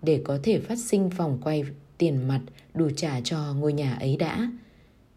để 0.01 0.21
có 0.23 0.39
thể 0.43 0.59
phát 0.59 0.77
sinh 0.77 1.09
vòng 1.09 1.37
quay 1.43 1.63
tiền 1.97 2.27
mặt 2.27 2.41
đủ 2.73 2.89
trả 2.95 3.21
cho 3.21 3.53
ngôi 3.53 3.73
nhà 3.73 3.93
ấy 3.93 4.17
đã. 4.17 4.51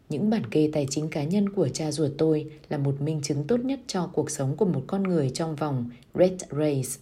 Những 0.08 0.30
bản 0.30 0.46
kê 0.50 0.70
tài 0.72 0.86
chính 0.90 1.08
cá 1.08 1.24
nhân 1.24 1.48
của 1.48 1.68
cha 1.68 1.92
ruột 1.92 2.10
tôi 2.18 2.50
là 2.68 2.78
một 2.78 3.00
minh 3.00 3.20
chứng 3.22 3.46
tốt 3.46 3.60
nhất 3.64 3.80
cho 3.86 4.06
cuộc 4.06 4.30
sống 4.30 4.56
của 4.56 4.64
một 4.64 4.84
con 4.86 5.02
người 5.02 5.30
trong 5.30 5.56
vòng 5.56 5.90
Red 6.14 6.42
Race. 6.50 7.00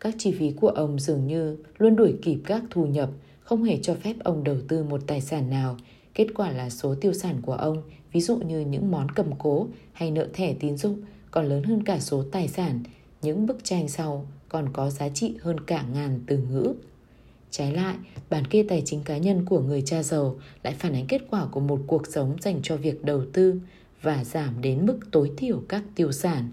Các 0.00 0.14
chi 0.18 0.32
phí 0.38 0.50
của 0.50 0.68
ông 0.68 0.98
dường 0.98 1.26
như 1.26 1.56
luôn 1.78 1.96
đuổi 1.96 2.14
kịp 2.22 2.38
các 2.44 2.62
thu 2.70 2.86
nhập, 2.86 3.10
không 3.40 3.64
hề 3.64 3.78
cho 3.82 3.94
phép 3.94 4.14
ông 4.24 4.44
đầu 4.44 4.56
tư 4.68 4.84
một 4.84 5.00
tài 5.06 5.20
sản 5.20 5.50
nào. 5.50 5.76
Kết 6.16 6.26
quả 6.34 6.50
là 6.50 6.70
số 6.70 6.94
tiêu 7.00 7.12
sản 7.12 7.42
của 7.42 7.52
ông, 7.52 7.82
ví 8.16 8.20
dụ 8.20 8.36
như 8.36 8.60
những 8.60 8.90
món 8.90 9.10
cầm 9.10 9.30
cố 9.38 9.66
hay 9.92 10.10
nợ 10.10 10.28
thẻ 10.32 10.54
tín 10.54 10.76
dụng, 10.76 11.00
còn 11.30 11.46
lớn 11.46 11.62
hơn 11.62 11.82
cả 11.82 12.00
số 12.00 12.24
tài 12.32 12.48
sản. 12.48 12.82
Những 13.22 13.46
bức 13.46 13.64
tranh 13.64 13.88
sau 13.88 14.26
còn 14.48 14.72
có 14.72 14.90
giá 14.90 15.08
trị 15.08 15.34
hơn 15.40 15.60
cả 15.60 15.84
ngàn 15.94 16.20
từ 16.26 16.38
ngữ. 16.38 16.74
Trái 17.50 17.72
lại, 17.72 17.96
bản 18.30 18.46
kê 18.46 18.64
tài 18.68 18.82
chính 18.84 19.02
cá 19.04 19.18
nhân 19.18 19.44
của 19.44 19.60
người 19.60 19.82
cha 19.82 20.02
giàu 20.02 20.36
lại 20.62 20.74
phản 20.78 20.92
ánh 20.92 21.06
kết 21.06 21.22
quả 21.30 21.46
của 21.46 21.60
một 21.60 21.80
cuộc 21.86 22.06
sống 22.06 22.36
dành 22.40 22.60
cho 22.62 22.76
việc 22.76 23.04
đầu 23.04 23.22
tư 23.32 23.60
và 24.02 24.24
giảm 24.24 24.60
đến 24.60 24.86
mức 24.86 24.98
tối 25.12 25.32
thiểu 25.36 25.62
các 25.68 25.82
tiêu 25.94 26.12
sản. 26.12 26.50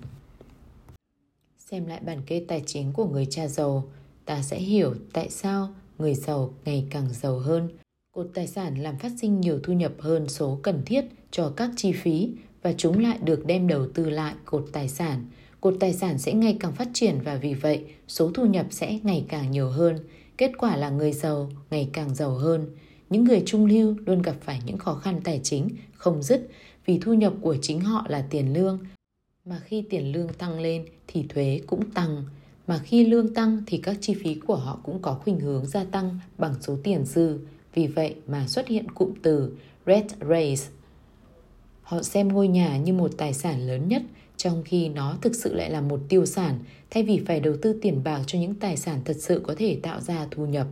Xem 1.57 1.85
lại 1.85 1.99
bản 2.05 2.21
kê 2.25 2.45
tài 2.47 2.63
chính 2.65 2.93
của 2.93 3.05
người 3.05 3.27
cha 3.29 3.47
giàu, 3.47 3.83
ta 4.25 4.41
sẽ 4.41 4.59
hiểu 4.59 4.95
tại 5.13 5.29
sao 5.29 5.69
người 5.97 6.15
giàu 6.15 6.53
ngày 6.65 6.87
càng 6.89 7.07
giàu 7.13 7.39
hơn. 7.39 7.69
Cột 8.15 8.29
tài 8.33 8.47
sản 8.47 8.75
làm 8.75 8.97
phát 8.97 9.11
sinh 9.21 9.41
nhiều 9.41 9.59
thu 9.63 9.73
nhập 9.73 9.91
hơn 9.99 10.29
số 10.29 10.59
cần 10.61 10.81
thiết 10.85 11.05
cho 11.31 11.53
các 11.55 11.69
chi 11.75 11.91
phí 11.91 12.31
và 12.61 12.73
chúng 12.77 12.99
lại 12.99 13.17
được 13.23 13.45
đem 13.45 13.67
đầu 13.67 13.87
tư 13.93 14.09
lại 14.09 14.33
cột 14.45 14.65
tài 14.71 14.89
sản. 14.89 15.25
Cột 15.61 15.75
tài 15.79 15.93
sản 15.93 16.17
sẽ 16.17 16.33
ngày 16.33 16.57
càng 16.59 16.73
phát 16.73 16.87
triển 16.93 17.19
và 17.23 17.35
vì 17.35 17.53
vậy, 17.53 17.85
số 18.07 18.31
thu 18.33 18.45
nhập 18.45 18.65
sẽ 18.69 18.99
ngày 19.03 19.25
càng 19.29 19.51
nhiều 19.51 19.69
hơn– 19.69 19.99
Kết 20.37 20.51
quả 20.57 20.75
là 20.75 20.89
người 20.89 21.11
giàu 21.11 21.49
ngày 21.69 21.89
càng 21.93 22.15
giàu 22.15 22.31
hơn. 22.31 22.67
Những 23.09 23.23
người 23.23 23.43
trung 23.45 23.65
lưu 23.65 23.95
luôn 24.05 24.21
gặp 24.21 24.35
phải 24.41 24.61
những 24.65 24.77
khó 24.77 24.95
khăn 24.95 25.21
tài 25.23 25.39
chính 25.43 25.69
không 25.93 26.23
dứt 26.23 26.49
vì 26.85 26.99
thu 26.99 27.13
nhập 27.13 27.33
của 27.41 27.55
chính 27.61 27.81
họ 27.81 28.05
là 28.09 28.27
tiền 28.29 28.53
lương. 28.53 28.79
Mà 29.45 29.59
khi 29.65 29.83
tiền 29.89 30.11
lương 30.11 30.33
tăng 30.33 30.59
lên 30.59 30.85
thì 31.07 31.25
thuế 31.29 31.61
cũng 31.67 31.91
tăng. 31.91 32.23
Mà 32.67 32.77
khi 32.77 33.05
lương 33.05 33.33
tăng 33.33 33.63
thì 33.67 33.77
các 33.77 33.97
chi 34.01 34.13
phí 34.23 34.35
của 34.35 34.55
họ 34.55 34.79
cũng 34.83 35.01
có 35.01 35.13
khuynh 35.23 35.39
hướng 35.39 35.65
gia 35.65 35.83
tăng 35.83 36.19
bằng 36.37 36.53
số 36.61 36.77
tiền 36.83 37.05
dư. 37.05 37.39
Vì 37.73 37.87
vậy 37.87 38.15
mà 38.27 38.47
xuất 38.47 38.67
hiện 38.67 38.91
cụm 38.91 39.13
từ 39.21 39.57
Red 39.85 40.05
Race. 40.29 40.67
Họ 41.81 42.01
xem 42.01 42.27
ngôi 42.27 42.47
nhà 42.47 42.77
như 42.77 42.93
một 42.93 43.11
tài 43.17 43.33
sản 43.33 43.67
lớn 43.67 43.87
nhất 43.87 44.01
trong 44.37 44.63
khi 44.65 44.89
nó 44.89 45.17
thực 45.21 45.35
sự 45.35 45.53
lại 45.53 45.69
là 45.69 45.81
một 45.81 45.99
tiêu 46.09 46.25
sản 46.25 46.59
thay 46.91 47.03
vì 47.03 47.21
phải 47.27 47.39
đầu 47.39 47.55
tư 47.61 47.79
tiền 47.81 48.03
bạc 48.03 48.21
cho 48.27 48.39
những 48.39 48.55
tài 48.55 48.77
sản 48.77 48.99
thật 49.05 49.15
sự 49.19 49.41
có 49.43 49.55
thể 49.57 49.79
tạo 49.83 50.01
ra 50.01 50.27
thu 50.31 50.45
nhập. 50.45 50.67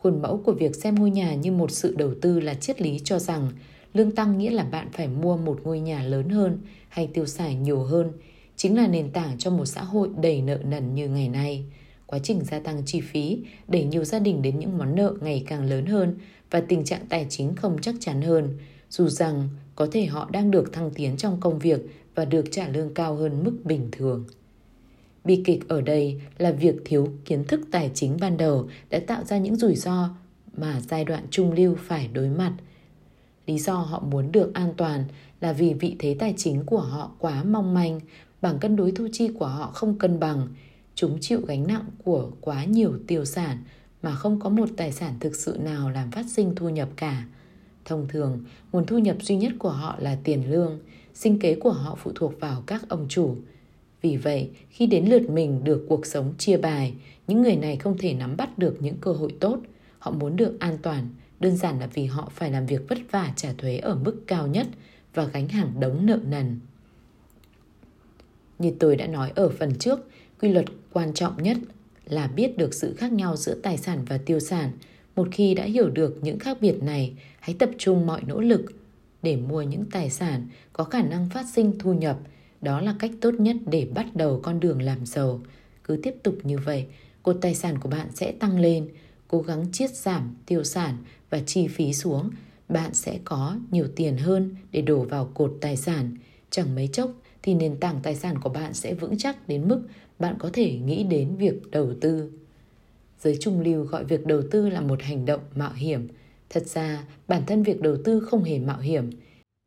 Khuôn 0.00 0.22
mẫu 0.22 0.42
của 0.44 0.52
việc 0.52 0.76
xem 0.76 0.94
ngôi 0.94 1.10
nhà 1.10 1.34
như 1.34 1.52
một 1.52 1.70
sự 1.70 1.94
đầu 1.98 2.14
tư 2.20 2.40
là 2.40 2.54
triết 2.54 2.80
lý 2.80 3.00
cho 3.04 3.18
rằng 3.18 3.50
lương 3.94 4.10
tăng 4.10 4.38
nghĩa 4.38 4.50
là 4.50 4.64
bạn 4.64 4.88
phải 4.92 5.08
mua 5.08 5.36
một 5.36 5.60
ngôi 5.64 5.80
nhà 5.80 6.02
lớn 6.02 6.28
hơn 6.28 6.58
hay 6.88 7.06
tiêu 7.06 7.26
xài 7.26 7.54
nhiều 7.54 7.82
hơn, 7.82 8.12
chính 8.56 8.76
là 8.76 8.86
nền 8.86 9.10
tảng 9.10 9.38
cho 9.38 9.50
một 9.50 9.66
xã 9.66 9.82
hội 9.82 10.08
đầy 10.20 10.42
nợ 10.42 10.58
nần 10.64 10.94
như 10.94 11.08
ngày 11.08 11.28
nay. 11.28 11.64
Quá 12.10 12.18
trình 12.22 12.44
gia 12.44 12.58
tăng 12.58 12.82
chi 12.86 13.00
phí 13.00 13.38
đẩy 13.68 13.84
nhiều 13.84 14.04
gia 14.04 14.18
đình 14.18 14.42
đến 14.42 14.58
những 14.58 14.78
món 14.78 14.94
nợ 14.94 15.14
ngày 15.20 15.44
càng 15.46 15.64
lớn 15.64 15.86
hơn 15.86 16.14
và 16.50 16.60
tình 16.60 16.84
trạng 16.84 17.06
tài 17.08 17.26
chính 17.28 17.54
không 17.54 17.76
chắc 17.82 17.94
chắn 18.00 18.22
hơn, 18.22 18.58
dù 18.88 19.08
rằng 19.08 19.48
có 19.76 19.88
thể 19.92 20.06
họ 20.06 20.28
đang 20.32 20.50
được 20.50 20.72
thăng 20.72 20.90
tiến 20.90 21.16
trong 21.16 21.40
công 21.40 21.58
việc 21.58 21.80
và 22.14 22.24
được 22.24 22.44
trả 22.50 22.68
lương 22.68 22.94
cao 22.94 23.14
hơn 23.14 23.44
mức 23.44 23.58
bình 23.64 23.88
thường. 23.92 24.24
Bi 25.24 25.42
kịch 25.44 25.68
ở 25.68 25.80
đây 25.80 26.20
là 26.38 26.52
việc 26.52 26.74
thiếu 26.84 27.08
kiến 27.24 27.44
thức 27.44 27.60
tài 27.70 27.90
chính 27.94 28.16
ban 28.20 28.36
đầu 28.36 28.68
đã 28.90 29.00
tạo 29.06 29.24
ra 29.24 29.38
những 29.38 29.56
rủi 29.56 29.74
ro 29.74 30.08
mà 30.56 30.80
giai 30.80 31.04
đoạn 31.04 31.26
trung 31.30 31.52
lưu 31.52 31.76
phải 31.86 32.08
đối 32.08 32.28
mặt. 32.28 32.52
Lý 33.46 33.58
do 33.58 33.74
họ 33.74 34.00
muốn 34.00 34.32
được 34.32 34.54
an 34.54 34.72
toàn 34.76 35.04
là 35.40 35.52
vì 35.52 35.74
vị 35.74 35.96
thế 35.98 36.16
tài 36.18 36.34
chính 36.36 36.64
của 36.64 36.80
họ 36.80 37.10
quá 37.18 37.44
mong 37.44 37.74
manh, 37.74 38.00
bảng 38.42 38.58
cân 38.58 38.76
đối 38.76 38.92
thu 38.92 39.08
chi 39.12 39.30
của 39.38 39.46
họ 39.46 39.70
không 39.74 39.98
cân 39.98 40.20
bằng, 40.20 40.48
chúng 41.00 41.18
chịu 41.20 41.40
gánh 41.46 41.66
nặng 41.66 41.84
của 42.04 42.30
quá 42.40 42.64
nhiều 42.64 42.98
tiêu 43.06 43.24
sản 43.24 43.58
mà 44.02 44.14
không 44.14 44.40
có 44.40 44.48
một 44.48 44.68
tài 44.76 44.92
sản 44.92 45.14
thực 45.20 45.36
sự 45.36 45.58
nào 45.62 45.90
làm 45.90 46.10
phát 46.10 46.26
sinh 46.28 46.54
thu 46.54 46.68
nhập 46.68 46.88
cả. 46.96 47.24
Thông 47.84 48.08
thường, 48.08 48.44
nguồn 48.72 48.86
thu 48.86 48.98
nhập 48.98 49.16
duy 49.22 49.36
nhất 49.36 49.52
của 49.58 49.70
họ 49.70 49.96
là 49.98 50.18
tiền 50.24 50.50
lương, 50.50 50.78
sinh 51.14 51.38
kế 51.38 51.54
của 51.54 51.70
họ 51.70 51.98
phụ 52.02 52.12
thuộc 52.14 52.40
vào 52.40 52.62
các 52.66 52.88
ông 52.88 53.06
chủ. 53.08 53.36
Vì 54.02 54.16
vậy, 54.16 54.50
khi 54.70 54.86
đến 54.86 55.06
lượt 55.06 55.30
mình 55.30 55.64
được 55.64 55.86
cuộc 55.88 56.06
sống 56.06 56.34
chia 56.38 56.56
bài, 56.56 56.94
những 57.26 57.42
người 57.42 57.56
này 57.56 57.76
không 57.76 57.98
thể 57.98 58.14
nắm 58.14 58.36
bắt 58.36 58.58
được 58.58 58.76
những 58.80 58.96
cơ 59.00 59.12
hội 59.12 59.34
tốt. 59.40 59.58
Họ 59.98 60.10
muốn 60.10 60.36
được 60.36 60.60
an 60.60 60.78
toàn, 60.82 61.08
đơn 61.40 61.56
giản 61.56 61.80
là 61.80 61.86
vì 61.86 62.04
họ 62.04 62.30
phải 62.34 62.50
làm 62.50 62.66
việc 62.66 62.88
vất 62.88 62.98
vả 63.10 63.32
trả 63.36 63.52
thuế 63.52 63.76
ở 63.76 63.94
mức 63.94 64.22
cao 64.26 64.46
nhất 64.46 64.66
và 65.14 65.24
gánh 65.24 65.48
hàng 65.48 65.80
đống 65.80 66.06
nợ 66.06 66.18
nần. 66.24 66.60
Như 68.58 68.72
tôi 68.78 68.96
đã 68.96 69.06
nói 69.06 69.32
ở 69.34 69.48
phần 69.48 69.74
trước, 69.78 70.08
quy 70.40 70.48
luật 70.48 70.66
quan 70.92 71.14
trọng 71.14 71.42
nhất 71.42 71.56
là 72.04 72.26
biết 72.26 72.58
được 72.58 72.74
sự 72.74 72.94
khác 72.94 73.12
nhau 73.12 73.36
giữa 73.36 73.54
tài 73.54 73.78
sản 73.78 74.04
và 74.08 74.18
tiêu 74.18 74.40
sản. 74.40 74.70
Một 75.16 75.28
khi 75.32 75.54
đã 75.54 75.64
hiểu 75.64 75.90
được 75.90 76.18
những 76.22 76.38
khác 76.38 76.58
biệt 76.60 76.82
này, 76.82 77.12
hãy 77.40 77.56
tập 77.58 77.70
trung 77.78 78.06
mọi 78.06 78.22
nỗ 78.26 78.40
lực 78.40 78.62
để 79.22 79.36
mua 79.36 79.62
những 79.62 79.84
tài 79.90 80.10
sản 80.10 80.46
có 80.72 80.84
khả 80.84 81.02
năng 81.02 81.28
phát 81.30 81.46
sinh 81.54 81.78
thu 81.78 81.92
nhập. 81.92 82.18
Đó 82.60 82.80
là 82.80 82.94
cách 82.98 83.10
tốt 83.20 83.34
nhất 83.38 83.56
để 83.66 83.88
bắt 83.94 84.06
đầu 84.14 84.40
con 84.42 84.60
đường 84.60 84.82
làm 84.82 85.06
giàu. 85.06 85.40
Cứ 85.84 86.00
tiếp 86.02 86.14
tục 86.22 86.38
như 86.42 86.58
vậy, 86.58 86.86
cột 87.22 87.36
tài 87.40 87.54
sản 87.54 87.78
của 87.78 87.88
bạn 87.88 88.06
sẽ 88.14 88.32
tăng 88.32 88.60
lên. 88.60 88.88
Cố 89.28 89.40
gắng 89.40 89.66
chiết 89.72 89.90
giảm 89.96 90.36
tiêu 90.46 90.64
sản 90.64 90.96
và 91.30 91.40
chi 91.46 91.68
phí 91.68 91.92
xuống. 91.92 92.30
Bạn 92.68 92.94
sẽ 92.94 93.18
có 93.24 93.56
nhiều 93.70 93.88
tiền 93.96 94.16
hơn 94.16 94.56
để 94.72 94.82
đổ 94.82 95.02
vào 95.02 95.30
cột 95.34 95.56
tài 95.60 95.76
sản. 95.76 96.16
Chẳng 96.50 96.74
mấy 96.74 96.88
chốc 96.92 97.10
thì 97.42 97.54
nền 97.54 97.76
tảng 97.76 98.00
tài 98.02 98.14
sản 98.14 98.38
của 98.38 98.50
bạn 98.50 98.74
sẽ 98.74 98.94
vững 98.94 99.18
chắc 99.18 99.48
đến 99.48 99.68
mức 99.68 99.82
bạn 100.18 100.36
có 100.38 100.50
thể 100.52 100.78
nghĩ 100.78 101.04
đến 101.04 101.36
việc 101.36 101.70
đầu 101.70 101.92
tư. 102.00 102.30
Giới 103.20 103.36
trung 103.40 103.60
lưu 103.60 103.84
gọi 103.84 104.04
việc 104.04 104.26
đầu 104.26 104.42
tư 104.50 104.68
là 104.68 104.80
một 104.80 105.02
hành 105.02 105.26
động 105.26 105.40
mạo 105.54 105.72
hiểm– 105.72 106.08
Thật 106.50 106.66
ra, 106.66 107.04
bản 107.28 107.42
thân 107.46 107.62
việc 107.62 107.80
đầu 107.80 107.96
tư 108.04 108.20
không 108.20 108.44
hề 108.44 108.58
mạo 108.58 108.78
hiểm. 108.78 109.10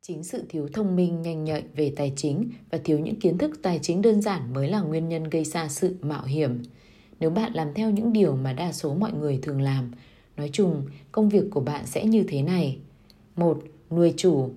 Chính 0.02 0.24
sự 0.24 0.44
thiếu 0.50 0.68
thông 0.74 0.96
minh 0.96 1.22
nhanh 1.22 1.44
nhạy 1.44 1.64
về 1.76 1.94
tài 1.96 2.14
chính 2.16 2.50
và 2.72 2.78
thiếu 2.84 3.00
những 3.00 3.20
kiến 3.20 3.38
thức 3.38 3.60
tài 3.62 3.80
chính 3.82 4.02
đơn 4.02 4.22
giản 4.22 4.54
mới 4.54 4.68
là 4.68 4.82
nguyên 4.82 5.10
nhân 5.10 5.24
gây 5.24 5.44
ra 5.44 5.68
sự 5.68 5.96
mạo 6.02 6.26
hiểm. 6.26 6.62
Nếu 7.20 7.30
bạn 7.30 7.54
làm 7.54 7.74
theo 7.74 7.92
những 7.92 8.14
điều 8.14 8.36
mà 8.36 8.54
đa 8.54 8.72
số 8.72 8.94
mọi 8.94 9.14
người 9.14 9.40
thường 9.42 9.62
làm, 9.62 9.92
nói 10.38 10.50
chung, 10.54 10.86
công 11.12 11.30
việc 11.30 11.44
của 11.52 11.62
bạn 11.62 11.86
sẽ 11.86 12.06
như 12.06 12.24
thế 12.28 12.42
này. 12.42 12.78
một 13.36 13.64
Nuôi 13.92 14.14
chủ. 14.18 14.50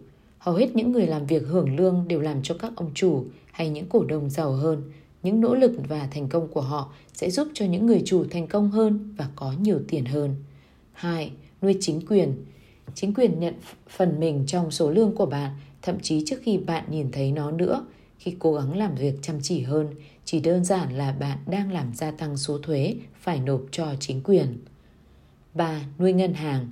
Hầu 0.46 0.54
hết 0.54 0.76
những 0.76 0.92
người 0.92 1.06
làm 1.06 1.26
việc 1.26 1.42
hưởng 1.46 1.76
lương 1.76 2.04
đều 2.08 2.20
làm 2.20 2.42
cho 2.42 2.54
các 2.54 2.72
ông 2.76 2.90
chủ 2.94 3.24
hay 3.52 3.70
những 3.70 3.86
cổ 3.88 4.04
đông 4.04 4.30
giàu 4.30 4.52
hơn. 4.52 4.82
Những 5.22 5.40
nỗ 5.40 5.54
lực 5.54 5.72
và 5.88 6.08
thành 6.10 6.28
công 6.28 6.48
của 6.48 6.60
họ 6.60 6.92
sẽ 7.12 7.30
giúp 7.30 7.48
cho 7.54 7.66
những 7.66 7.86
người 7.86 8.02
chủ 8.04 8.24
thành 8.30 8.46
công 8.46 8.70
hơn 8.70 9.14
và 9.18 9.28
có 9.36 9.54
nhiều 9.60 9.80
tiền 9.88 10.04
hơn. 10.04 10.34
2 10.92 11.30
nuôi 11.62 11.76
chính 11.80 12.06
quyền. 12.06 12.44
Chính 12.94 13.14
quyền 13.14 13.40
nhận 13.40 13.54
phần 13.88 14.20
mình 14.20 14.44
trong 14.46 14.70
số 14.70 14.90
lương 14.90 15.16
của 15.16 15.26
bạn, 15.26 15.50
thậm 15.82 16.00
chí 16.00 16.22
trước 16.26 16.36
khi 16.42 16.58
bạn 16.58 16.84
nhìn 16.90 17.10
thấy 17.12 17.32
nó 17.32 17.50
nữa. 17.50 17.86
Khi 18.18 18.36
cố 18.38 18.54
gắng 18.54 18.76
làm 18.76 18.94
việc 18.94 19.14
chăm 19.22 19.38
chỉ 19.42 19.62
hơn, 19.62 19.88
chỉ 20.24 20.40
đơn 20.40 20.64
giản 20.64 20.96
là 20.96 21.12
bạn 21.12 21.38
đang 21.46 21.72
làm 21.72 21.94
gia 21.94 22.10
tăng 22.10 22.36
số 22.36 22.58
thuế 22.58 22.94
phải 23.20 23.40
nộp 23.40 23.62
cho 23.70 23.94
chính 24.00 24.22
quyền. 24.22 24.58
3. 25.54 25.80
Nuôi 25.98 26.12
ngân 26.12 26.34
hàng 26.34 26.68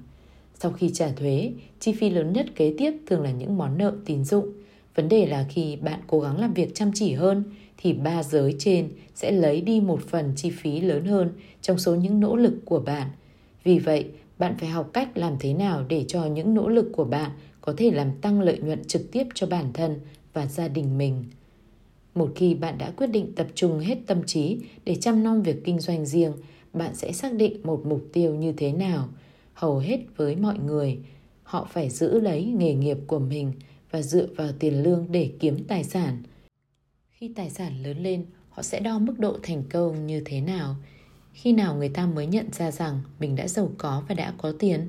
sau 0.60 0.72
khi 0.72 0.90
trả 0.94 1.12
thuế, 1.12 1.52
chi 1.80 1.92
phí 1.92 2.10
lớn 2.10 2.32
nhất 2.32 2.46
kế 2.54 2.74
tiếp 2.78 2.92
thường 3.06 3.22
là 3.22 3.30
những 3.30 3.56
món 3.56 3.78
nợ 3.78 3.94
tín 4.04 4.24
dụng. 4.24 4.52
Vấn 4.94 5.08
đề 5.08 5.26
là 5.26 5.46
khi 5.48 5.76
bạn 5.76 6.00
cố 6.06 6.20
gắng 6.20 6.40
làm 6.40 6.54
việc 6.54 6.74
chăm 6.74 6.90
chỉ 6.94 7.12
hơn 7.12 7.44
thì 7.76 7.92
ba 7.92 8.22
giới 8.22 8.56
trên 8.58 8.88
sẽ 9.14 9.32
lấy 9.32 9.60
đi 9.60 9.80
một 9.80 10.00
phần 10.02 10.32
chi 10.36 10.50
phí 10.50 10.80
lớn 10.80 11.04
hơn 11.04 11.30
trong 11.62 11.78
số 11.78 11.94
những 11.94 12.20
nỗ 12.20 12.36
lực 12.36 12.54
của 12.64 12.80
bạn. 12.80 13.08
Vì 13.64 13.78
vậy, 13.78 14.06
bạn 14.38 14.54
phải 14.58 14.68
học 14.68 14.90
cách 14.92 15.18
làm 15.18 15.36
thế 15.40 15.54
nào 15.54 15.84
để 15.88 16.04
cho 16.08 16.24
những 16.24 16.54
nỗ 16.54 16.68
lực 16.68 16.90
của 16.92 17.04
bạn 17.04 17.30
có 17.60 17.74
thể 17.76 17.90
làm 17.90 18.12
tăng 18.20 18.40
lợi 18.40 18.58
nhuận 18.58 18.84
trực 18.84 19.12
tiếp 19.12 19.24
cho 19.34 19.46
bản 19.46 19.72
thân 19.74 20.00
và 20.32 20.46
gia 20.46 20.68
đình 20.68 20.98
mình. 20.98 21.24
Một 22.14 22.32
khi 22.34 22.54
bạn 22.54 22.78
đã 22.78 22.90
quyết 22.90 23.06
định 23.06 23.32
tập 23.36 23.46
trung 23.54 23.78
hết 23.78 23.98
tâm 24.06 24.22
trí 24.26 24.58
để 24.84 24.96
chăm 25.00 25.22
nom 25.22 25.42
việc 25.42 25.64
kinh 25.64 25.80
doanh 25.80 26.06
riêng, 26.06 26.32
bạn 26.72 26.94
sẽ 26.94 27.12
xác 27.12 27.34
định 27.34 27.60
một 27.64 27.82
mục 27.86 28.04
tiêu 28.12 28.34
như 28.34 28.52
thế 28.52 28.72
nào. 28.72 29.08
Hầu 29.54 29.78
hết 29.78 29.98
với 30.16 30.36
mọi 30.36 30.58
người, 30.58 30.98
họ 31.42 31.68
phải 31.72 31.90
giữ 31.90 32.20
lấy 32.20 32.44
nghề 32.44 32.74
nghiệp 32.74 32.98
của 33.06 33.18
mình 33.18 33.52
và 33.90 34.02
dựa 34.02 34.26
vào 34.36 34.48
tiền 34.58 34.82
lương 34.82 35.06
để 35.10 35.32
kiếm 35.40 35.64
tài 35.68 35.84
sản. 35.84 36.22
Khi 37.10 37.30
tài 37.36 37.50
sản 37.50 37.82
lớn 37.82 38.02
lên, 38.02 38.24
họ 38.50 38.62
sẽ 38.62 38.80
đo 38.80 38.98
mức 38.98 39.18
độ 39.18 39.36
thành 39.42 39.62
công 39.72 40.06
như 40.06 40.22
thế 40.24 40.40
nào. 40.40 40.76
Khi 41.32 41.52
nào 41.52 41.76
người 41.76 41.88
ta 41.88 42.06
mới 42.06 42.26
nhận 42.26 42.46
ra 42.52 42.70
rằng 42.70 43.00
mình 43.20 43.36
đã 43.36 43.48
giàu 43.48 43.70
có 43.78 44.02
và 44.08 44.14
đã 44.14 44.34
có 44.38 44.52
tiền? 44.58 44.88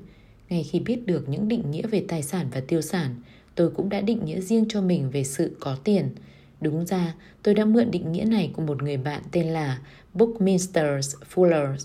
Ngay 0.50 0.64
khi 0.64 0.80
biết 0.80 1.06
được 1.06 1.30
những 1.30 1.48
định 1.48 1.72
nghĩa 1.72 1.88
về 1.88 2.06
tài 2.08 2.24
sản 2.24 2.48
và 2.52 2.62
tiêu 2.68 2.82
sản, 2.82 3.16
tôi 3.56 3.70
cũng 3.70 3.90
đã 3.90 4.02
định 4.02 4.26
nghĩa 4.26 4.42
riêng 4.42 4.66
cho 4.70 4.82
mình 4.82 5.10
về 5.10 5.24
sự 5.24 5.58
có 5.60 5.78
tiền. 5.84 6.10
Đúng 6.62 6.86
ra, 6.86 7.16
tôi 7.44 7.54
đã 7.54 7.66
mượn 7.66 7.92
định 7.92 8.12
nghĩa 8.12 8.24
này 8.26 8.52
của 8.54 8.62
một 8.62 8.84
người 8.84 8.98
bạn 8.98 9.22
tên 9.32 9.48
là 9.48 9.80
bookminster 10.14 11.16
Fuller. 11.34 11.76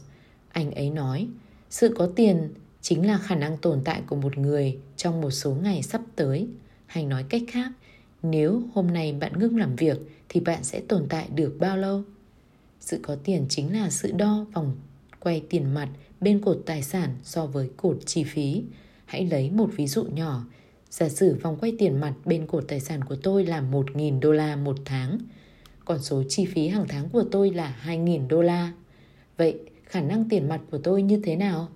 Anh 0.52 0.70
ấy 0.70 0.90
nói, 0.90 1.28
sự 1.70 1.94
có 1.96 2.06
tiền 2.16 2.48
chính 2.82 3.06
là 3.06 3.18
khả 3.18 3.34
năng 3.34 3.56
tồn 3.56 3.80
tại 3.84 4.02
của 4.06 4.16
một 4.16 4.38
người 4.38 4.78
trong 4.96 5.20
một 5.20 5.30
số 5.30 5.54
ngày 5.54 5.82
sắp 5.82 6.00
tới. 6.16 6.48
Hay 6.86 7.04
nói 7.04 7.24
cách 7.28 7.42
khác, 7.48 7.72
nếu 8.22 8.62
hôm 8.74 8.86
nay 8.86 9.12
bạn 9.12 9.38
ngưng 9.38 9.58
làm 9.58 9.76
việc 9.76 9.98
thì 10.28 10.40
bạn 10.40 10.64
sẽ 10.64 10.80
tồn 10.80 11.06
tại 11.08 11.28
được 11.34 11.56
bao 11.58 11.76
lâu? 11.76 12.02
Sự 12.80 12.98
có 13.02 13.16
tiền 13.24 13.46
chính 13.48 13.72
là 13.72 13.90
sự 13.90 14.12
đo 14.12 14.46
vòng 14.52 14.76
quay 15.20 15.42
tiền 15.50 15.74
mặt 15.74 15.88
bên 16.20 16.40
cột 16.40 16.62
tài 16.66 16.82
sản 16.82 17.16
so 17.22 17.46
với 17.46 17.70
cột 17.76 17.98
chi 18.06 18.24
phí. 18.24 18.62
Hãy 19.04 19.26
lấy 19.26 19.50
một 19.50 19.70
ví 19.76 19.86
dụ 19.86 20.04
nhỏ. 20.04 20.44
Giả 20.90 21.08
sử 21.08 21.38
vòng 21.42 21.56
quay 21.60 21.72
tiền 21.78 22.00
mặt 22.00 22.14
bên 22.24 22.46
cột 22.46 22.64
tài 22.68 22.80
sản 22.80 23.04
của 23.04 23.16
tôi 23.16 23.46
là 23.46 23.62
1.000 23.72 24.20
đô 24.20 24.32
la 24.32 24.56
một 24.56 24.76
tháng. 24.84 25.18
Còn 25.84 26.02
số 26.02 26.22
chi 26.28 26.44
phí 26.44 26.68
hàng 26.68 26.86
tháng 26.88 27.08
của 27.08 27.24
tôi 27.30 27.50
là 27.50 27.76
2.000 27.84 28.28
đô 28.28 28.42
la. 28.42 28.72
Vậy 29.36 29.58
khả 29.84 30.00
năng 30.00 30.28
tiền 30.28 30.48
mặt 30.48 30.60
của 30.70 30.78
tôi 30.78 31.02
như 31.02 31.20
thế 31.24 31.36
nào? 31.36 31.68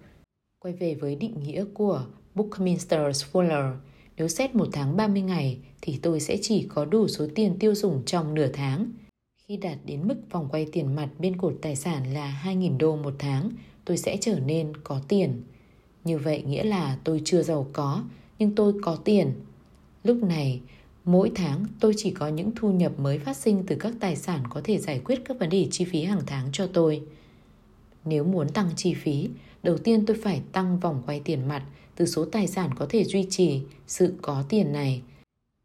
Quay 0.64 0.74
về 0.74 0.94
với 0.94 1.16
định 1.16 1.34
nghĩa 1.42 1.64
của 1.74 2.06
Buckminster 2.34 3.24
Fuller, 3.32 3.74
nếu 4.16 4.28
xét 4.28 4.54
một 4.54 4.68
tháng 4.72 4.96
30 4.96 5.22
ngày 5.22 5.58
thì 5.80 5.98
tôi 6.02 6.20
sẽ 6.20 6.36
chỉ 6.42 6.66
có 6.68 6.84
đủ 6.84 7.08
số 7.08 7.26
tiền 7.34 7.56
tiêu 7.58 7.74
dùng 7.74 8.02
trong 8.06 8.34
nửa 8.34 8.48
tháng. 8.52 8.92
Khi 9.36 9.56
đạt 9.56 9.78
đến 9.84 10.08
mức 10.08 10.14
vòng 10.30 10.48
quay 10.50 10.66
tiền 10.72 10.96
mặt 10.96 11.08
bên 11.18 11.36
cột 11.36 11.54
tài 11.62 11.76
sản 11.76 12.14
là 12.14 12.42
2.000 12.44 12.78
đô 12.78 12.96
một 12.96 13.14
tháng, 13.18 13.50
tôi 13.84 13.96
sẽ 13.96 14.16
trở 14.20 14.40
nên 14.40 14.76
có 14.76 15.00
tiền. 15.08 15.42
Như 16.04 16.18
vậy 16.18 16.42
nghĩa 16.42 16.64
là 16.64 16.98
tôi 17.04 17.22
chưa 17.24 17.42
giàu 17.42 17.66
có, 17.72 18.04
nhưng 18.38 18.54
tôi 18.54 18.72
có 18.82 18.96
tiền. 18.96 19.32
Lúc 20.04 20.16
này, 20.22 20.60
mỗi 21.04 21.32
tháng 21.34 21.64
tôi 21.80 21.94
chỉ 21.96 22.10
có 22.10 22.28
những 22.28 22.50
thu 22.56 22.72
nhập 22.72 23.00
mới 23.00 23.18
phát 23.18 23.36
sinh 23.36 23.64
từ 23.66 23.76
các 23.76 23.92
tài 24.00 24.16
sản 24.16 24.42
có 24.50 24.60
thể 24.64 24.78
giải 24.78 25.00
quyết 25.04 25.20
các 25.24 25.38
vấn 25.38 25.50
đề 25.50 25.68
chi 25.70 25.84
phí 25.84 26.04
hàng 26.04 26.22
tháng 26.26 26.48
cho 26.52 26.66
tôi. 26.66 27.02
Nếu 28.04 28.24
muốn 28.24 28.48
tăng 28.48 28.70
chi 28.76 28.94
phí, 28.94 29.28
đầu 29.64 29.78
tiên 29.78 30.06
tôi 30.06 30.16
phải 30.22 30.42
tăng 30.52 30.80
vòng 30.80 31.02
quay 31.06 31.20
tiền 31.24 31.48
mặt 31.48 31.62
từ 31.96 32.06
số 32.06 32.24
tài 32.24 32.46
sản 32.46 32.70
có 32.78 32.86
thể 32.88 33.04
duy 33.04 33.26
trì 33.30 33.60
sự 33.86 34.14
có 34.22 34.44
tiền 34.48 34.72
này. 34.72 35.02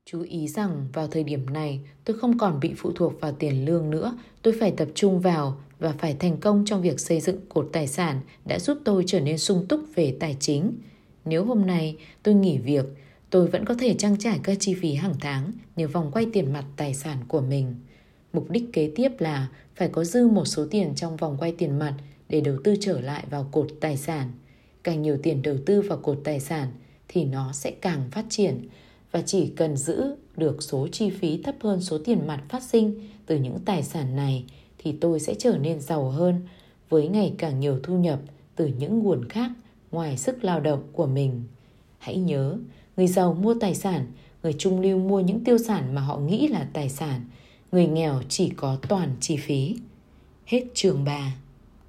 Chú 0.05 0.21
ý 0.21 0.47
rằng 0.47 0.87
vào 0.93 1.07
thời 1.07 1.23
điểm 1.23 1.45
này 1.45 1.79
tôi 2.05 2.17
không 2.17 2.37
còn 2.37 2.59
bị 2.59 2.73
phụ 2.77 2.91
thuộc 2.95 3.21
vào 3.21 3.31
tiền 3.31 3.65
lương 3.65 3.89
nữa, 3.89 4.17
tôi 4.41 4.55
phải 4.59 4.71
tập 4.71 4.87
trung 4.95 5.19
vào 5.19 5.57
và 5.79 5.93
phải 5.97 6.15
thành 6.19 6.37
công 6.37 6.65
trong 6.65 6.81
việc 6.81 6.99
xây 6.99 7.19
dựng 7.19 7.39
cột 7.49 7.69
tài 7.73 7.87
sản 7.87 8.21
đã 8.45 8.59
giúp 8.59 8.77
tôi 8.85 9.03
trở 9.07 9.19
nên 9.19 9.37
sung 9.37 9.65
túc 9.69 9.81
về 9.95 10.17
tài 10.19 10.37
chính. 10.39 10.73
Nếu 11.25 11.45
hôm 11.45 11.67
nay 11.67 11.97
tôi 12.23 12.35
nghỉ 12.35 12.57
việc, 12.57 12.85
tôi 13.29 13.47
vẫn 13.47 13.65
có 13.65 13.73
thể 13.73 13.93
trang 13.93 14.17
trải 14.17 14.39
các 14.43 14.57
chi 14.59 14.73
phí 14.73 14.93
hàng 14.93 15.15
tháng 15.19 15.51
nhờ 15.75 15.87
vòng 15.87 16.11
quay 16.11 16.25
tiền 16.33 16.53
mặt 16.53 16.65
tài 16.75 16.93
sản 16.93 17.17
của 17.27 17.41
mình. 17.41 17.75
Mục 18.33 18.49
đích 18.49 18.63
kế 18.73 18.91
tiếp 18.95 19.11
là 19.19 19.47
phải 19.75 19.89
có 19.89 20.03
dư 20.03 20.27
một 20.27 20.45
số 20.45 20.67
tiền 20.71 20.93
trong 20.95 21.17
vòng 21.17 21.37
quay 21.39 21.51
tiền 21.51 21.79
mặt 21.79 21.93
để 22.29 22.41
đầu 22.41 22.57
tư 22.63 22.75
trở 22.81 23.01
lại 23.01 23.23
vào 23.29 23.49
cột 23.51 23.67
tài 23.79 23.97
sản. 23.97 24.31
Càng 24.83 25.01
nhiều 25.01 25.17
tiền 25.23 25.41
đầu 25.41 25.55
tư 25.65 25.81
vào 25.81 25.97
cột 25.97 26.21
tài 26.23 26.39
sản 26.39 26.67
thì 27.07 27.25
nó 27.25 27.53
sẽ 27.53 27.71
càng 27.71 28.09
phát 28.11 28.25
triển 28.29 28.67
và 29.11 29.21
chỉ 29.25 29.47
cần 29.47 29.77
giữ 29.77 30.15
được 30.37 30.63
số 30.63 30.87
chi 30.87 31.09
phí 31.09 31.41
thấp 31.43 31.55
hơn 31.61 31.81
số 31.81 31.97
tiền 32.05 32.27
mặt 32.27 32.43
phát 32.49 32.63
sinh 32.63 33.07
từ 33.25 33.35
những 33.39 33.59
tài 33.65 33.83
sản 33.83 34.15
này 34.15 34.45
thì 34.77 34.91
tôi 35.01 35.19
sẽ 35.19 35.35
trở 35.35 35.57
nên 35.57 35.79
giàu 35.81 36.09
hơn 36.09 36.41
với 36.89 37.07
ngày 37.07 37.33
càng 37.37 37.59
nhiều 37.59 37.79
thu 37.83 37.97
nhập 37.97 38.19
từ 38.55 38.67
những 38.67 38.99
nguồn 38.99 39.29
khác 39.29 39.51
ngoài 39.91 40.17
sức 40.17 40.43
lao 40.43 40.59
động 40.59 40.83
của 40.93 41.05
mình. 41.05 41.43
Hãy 41.97 42.17
nhớ, 42.17 42.57
người 42.97 43.07
giàu 43.07 43.33
mua 43.33 43.53
tài 43.53 43.75
sản, 43.75 44.05
người 44.43 44.53
trung 44.53 44.81
lưu 44.81 44.97
mua 44.97 45.19
những 45.19 45.43
tiêu 45.43 45.57
sản 45.57 45.95
mà 45.95 46.01
họ 46.01 46.17
nghĩ 46.17 46.47
là 46.47 46.67
tài 46.73 46.89
sản, 46.89 47.21
người 47.71 47.87
nghèo 47.87 48.21
chỉ 48.29 48.49
có 48.49 48.77
toàn 48.89 49.15
chi 49.19 49.37
phí. 49.37 49.75
Hết 50.45 50.63
chương 50.73 51.03
3 51.03 51.35